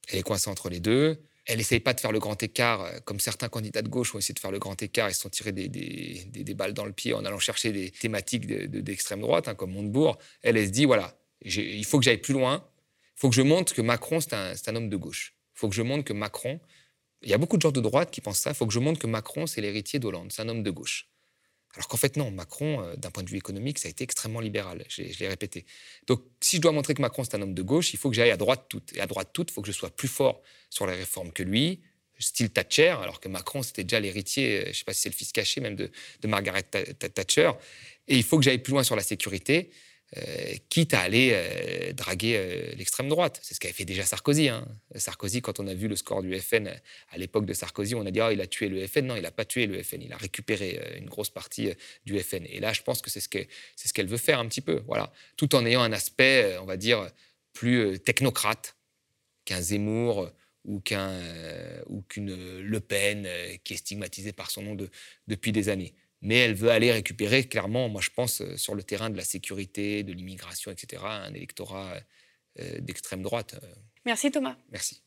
Elle 0.08 0.20
est 0.20 0.24
coincée 0.24 0.50
entre 0.52 0.70
les 0.70 0.80
deux. 0.80 1.20
Elle 1.46 1.58
n'essaye 1.58 1.82
pas 1.82 1.94
de 1.94 2.00
faire 2.00 2.12
le 2.12 2.20
grand 2.20 2.42
écart, 2.42 2.82
euh, 2.82 3.00
comme 3.04 3.20
certains 3.20 3.50
candidats 3.50 3.82
de 3.82 3.90
gauche 3.90 4.16
ont 4.16 4.18
essayé 4.18 4.34
de 4.34 4.40
faire 4.40 4.52
le 4.52 4.60
grand 4.60 4.82
écart 4.82 5.10
et 5.10 5.14
se 5.14 5.22
sont 5.22 5.30
tirés 5.30 5.52
des, 5.52 6.54
balles 6.56 6.74
dans 6.74 6.86
le 6.86 6.94
pied 6.94 7.14
en 7.14 7.26
allant 7.26 7.40
chercher 7.40 7.72
des 7.72 7.92
thématiques 7.92 8.48
d'extrême 8.48 9.22
droite, 9.22 9.48
hein, 9.48 9.56
comme 9.56 9.72
Montebourg. 9.72 10.18
Elle, 10.42 10.58
elle 10.58 10.68
se 10.68 10.72
dit 10.72 10.86
voilà, 10.86 11.18
il 11.42 11.86
faut 11.86 12.00
que 12.00 12.06
j'aille 12.06 12.22
plus 12.22 12.34
loin. 12.34 12.66
Il 13.16 13.20
faut 13.20 13.30
que 13.30 13.36
je 13.36 13.42
montre 13.42 13.74
que 13.74 13.82
Macron, 13.82 14.20
c'est 14.20 14.34
un, 14.34 14.54
un, 14.68 14.76
homme 14.76 14.90
de 14.90 14.98
gauche. 14.98 15.36
Il 15.56 15.60
faut 15.60 15.70
que 15.70 15.76
je 15.76 15.82
montre 15.82 16.04
que 16.04 16.14
Macron. 16.14 16.60
Il 17.22 17.30
y 17.30 17.34
a 17.34 17.38
beaucoup 17.38 17.58
de 17.58 17.62
gens 17.62 17.72
de 17.72 17.82
droite 17.82 18.12
qui 18.12 18.22
pensent 18.22 18.40
ça. 18.40 18.52
Il 18.52 18.56
faut 18.56 18.68
que 18.68 18.74
je 18.74 18.80
montre 18.80 19.00
que 19.00 19.08
Macron, 19.08 19.46
c'est 19.48 19.62
l'héritier 19.62 20.00
d'Hollande. 20.00 20.32
C'est 20.32 20.42
un 20.42 20.50
homme 20.50 20.64
de 20.64 20.72
gauche. 20.72 21.08
Alors 21.76 21.88
qu'en 21.88 21.98
fait, 21.98 22.18
non, 22.18 22.30
Macron, 22.32 22.84
euh, 22.84 22.96
d'un 22.96 23.10
point 23.10 23.24
de 23.24 23.30
vue 23.30 23.38
économique, 23.38 23.80
ça 23.80 23.88
a 23.88 23.92
été 23.92 24.04
extrêmement 24.04 24.40
libéral. 24.40 24.86
Je, 24.90 25.02
l'ai 25.02 25.28
répété. 25.28 25.66
Donc, 26.08 26.22
si 26.40 26.58
je 26.58 26.62
dois 26.62 26.72
montrer 26.72 26.94
que 26.94 27.02
Macron, 27.02 27.24
c'est 27.24 27.36
un 27.36 27.42
homme 27.42 27.56
de 27.56 27.62
gauche, 27.62 27.94
il 27.94 27.98
faut 27.98 28.10
que 28.10 28.16
j'aille 28.16 28.32
à 28.32 28.38
droite 28.38 28.66
toute. 28.70 28.96
Et 28.96 29.02
à 29.02 29.08
droite 29.08 29.30
toute, 29.34 29.50
il 29.50 29.54
faut 29.54 29.62
que 29.62 29.68
je 29.68 29.74
sois 29.74 29.90
plus 29.90 30.08
fort 30.08 30.42
sur 30.70 30.86
les 30.86 30.94
réformes 30.94 31.32
que 31.32 31.42
lui, 31.42 31.82
style 32.20 32.52
Thatcher, 32.52 32.96
alors 33.02 33.20
que 33.20 33.28
Macron, 33.28 33.64
c'était 33.64 33.84
déjà 33.84 34.00
l'héritier, 34.00 34.62
je 34.66 34.70
ne 34.70 34.74
sais 34.74 34.84
pas 34.84 34.94
si 34.94 35.02
c'est 35.02 35.10
le 35.10 35.16
fils 35.16 35.32
caché 35.32 35.62
même 35.62 35.76
de 35.76 35.90
Margaret 36.28 36.64
Thatcher. 36.64 37.52
Et 38.08 38.18
il 38.18 38.24
faut 38.24 38.38
que 38.38 38.44
j'aille 38.44 38.60
plus 38.60 38.72
loin 38.72 38.84
sur 38.84 38.96
la 38.96 39.04
sécurité. 39.04 39.72
Euh, 40.18 40.54
quitte 40.70 40.94
à 40.94 41.00
aller 41.00 41.32
euh, 41.34 41.92
draguer 41.94 42.36
euh, 42.38 42.76
l'extrême 42.76 43.10
droite. 43.10 43.40
C'est 43.42 43.56
ce 43.56 43.60
qu'avait 43.60 43.74
fait 43.74 43.86
déjà 43.86 44.04
Sarkozy. 44.04 44.50
Hein. 44.50 44.68
Sarkozy, 44.96 45.42
quand 45.42 45.60
on 45.60 45.68
a 45.68 45.74
vu 45.74 45.88
le 45.88 45.96
score 45.96 46.22
du 46.22 46.38
FN 46.40 46.68
à 47.10 47.18
l'époque 47.18 47.46
de 47.46 47.54
Sarkozy, 47.54 47.96
on 47.96 48.06
a 48.06 48.12
dit 48.12 48.22
oh, 48.22 48.30
il 48.32 48.40
a 48.40 48.46
tué 48.46 48.68
le 48.68 48.86
FN. 48.86 49.08
Non, 49.08 49.16
il 49.16 49.24
n'a 49.24 49.32
pas 49.32 49.46
tué 49.46 49.66
le 49.66 49.82
FN. 49.82 50.02
Il 50.02 50.14
a 50.14 50.18
récupéré 50.18 50.98
une 51.00 51.08
grosse 51.08 51.32
partie 51.32 51.72
du 52.06 52.20
FN. 52.20 52.46
Et 52.46 52.60
là, 52.60 52.74
je 52.74 52.84
pense 52.84 53.02
que 53.02 53.10
c'est 53.10 53.22
ce 53.22 53.94
qu'elle 53.94 54.08
veut 54.08 54.18
faire 54.18 54.40
un 54.40 54.48
petit 54.48 54.62
peu. 54.62 54.84
Voilà. 54.86 55.12
Tout 55.36 55.56
en 55.56 55.66
ayant 55.66 55.82
un 55.82 55.92
aspect, 55.92 56.58
on 56.62 56.66
va 56.66 56.78
dire, 56.78 57.10
plus 57.54 58.00
technocrate 58.00 58.76
qu'un 59.46 59.62
Zemmour 59.62 60.30
ou 60.66 60.80
qu'un 60.80 61.12
ou 61.88 62.02
qu'une 62.04 62.60
Le 62.62 62.80
Pen 62.80 63.28
qui 63.64 63.74
est 63.74 63.78
stigmatisée 63.78 64.32
par 64.32 64.52
son 64.52 64.62
nom 64.62 64.76
de, 64.76 64.90
depuis 65.28 65.52
des 65.52 65.70
années 65.70 65.94
mais 66.24 66.38
elle 66.38 66.56
veut 66.56 66.72
aller 66.72 66.92
récupérer 66.92 67.44
clairement, 67.44 67.90
moi 67.90 68.02
je 68.02 68.10
pense, 68.10 68.42
euh, 68.42 68.56
sur 68.58 68.74
le 68.74 68.82
terrain 68.82 69.10
de 69.10 69.18
la 69.18 69.26
sécurité, 69.26 70.04
de 70.04 70.14
l'immigration, 70.14 70.72
etc., 70.72 71.04
un 71.06 71.34
électorat 71.34 72.00
euh, 72.60 72.80
d'extrême 72.80 73.22
droite. 73.22 73.60
Euh. 73.62 73.68
Merci 74.06 74.32
Thomas. 74.32 74.56
Merci. 74.72 75.04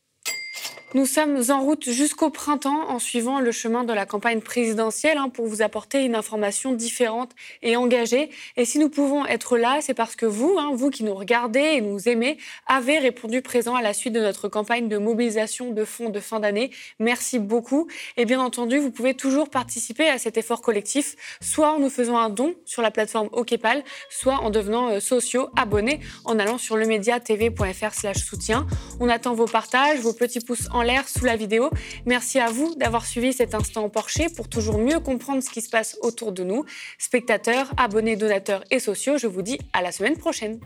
Nous 0.95 1.05
sommes 1.05 1.43
en 1.51 1.61
route 1.61 1.91
jusqu'au 1.91 2.31
printemps 2.31 2.89
en 2.89 2.99
suivant 2.99 3.41
le 3.41 3.53
chemin 3.53 3.85
de 3.85 3.93
la 3.93 4.07
campagne 4.07 4.41
présidentielle 4.41 5.19
hein, 5.19 5.29
pour 5.29 5.47
vous 5.47 5.61
apporter 5.61 6.05
une 6.05 6.15
information 6.15 6.73
différente 6.73 7.33
et 7.62 7.77
engagée. 7.77 8.31
Et 8.57 8.65
si 8.65 8.79
nous 8.79 8.89
pouvons 8.89 9.27
être 9.27 9.59
là, 9.59 9.81
c'est 9.83 9.93
parce 9.93 10.17
que 10.17 10.25
vous, 10.25 10.57
hein, 10.59 10.71
vous 10.73 10.91
qui 10.91 11.05
nous 11.05 11.15
regardez 11.15 11.61
et 11.61 11.81
nous 11.81 12.09
aimez, 12.09 12.39
avez 12.67 12.99
répondu 12.99 13.43
présent 13.43 13.75
à 13.75 13.83
la 13.83 13.93
suite 13.93 14.15
de 14.15 14.21
notre 14.21 14.49
campagne 14.49 14.89
de 14.89 14.97
mobilisation 14.97 15.71
de 15.73 15.85
fonds 15.85 16.09
de 16.09 16.21
fin 16.21 16.41
d'année. 16.41 16.71
Merci 16.99 17.41
beaucoup. 17.41 17.89
Et 18.17 18.25
bien 18.25 18.41
entendu, 18.41 18.79
vous 18.79 18.91
pouvez 18.91 19.15
toujours 19.15 19.51
participer 19.51 20.09
à 20.09 20.19
cet 20.19 20.39
effort 20.39 20.62
collectif, 20.62 21.17
soit 21.43 21.73
en 21.73 21.79
nous 21.79 21.91
faisant 21.91 22.17
un 22.17 22.31
don 22.31 22.55
sur 22.65 22.81
la 22.81 22.91
plateforme 22.91 23.29
OKPAL, 23.33 23.83
soit 24.09 24.37
en 24.37 24.51
devenant 24.51 24.89
euh, 24.91 25.01
sociaux 25.01 25.51
abonnés 25.57 26.01
en 26.25 26.39
allant 26.39 26.59
sur 26.59 26.77
lemediatv.fr/slash 26.77 28.25
soutien. 28.25 28.67
On 29.01 29.09
attend 29.09 29.35
vos 29.35 29.47
partages, 29.47 29.99
vos 29.99 30.12
petits 30.12 30.41
pouces 30.41 30.65
en 30.72 30.83
l'air 30.83 31.09
sous 31.09 31.24
la 31.24 31.37
vidéo. 31.37 31.70
Merci 32.05 32.38
à 32.38 32.50
vous 32.50 32.74
d'avoir 32.76 33.07
suivi 33.07 33.33
cet 33.33 33.55
instant 33.55 33.88
Porsche 33.88 34.35
pour 34.35 34.48
toujours 34.48 34.79
mieux 34.79 35.00
comprendre 35.00 35.42
ce 35.42 35.50
qui 35.50 35.61
se 35.61 35.70
passe 35.70 35.96
autour 36.02 36.33
de 36.33 36.42
nous. 36.44 36.64
Spectateurs, 36.98 37.72
abonnés, 37.76 38.16
donateurs 38.16 38.64
et 38.70 38.79
sociaux, 38.79 39.18
je 39.18 39.26
vous 39.26 39.42
dis 39.42 39.59
à 39.72 39.83
la 39.83 39.92
semaine 39.92 40.16
prochaine. 40.16 40.61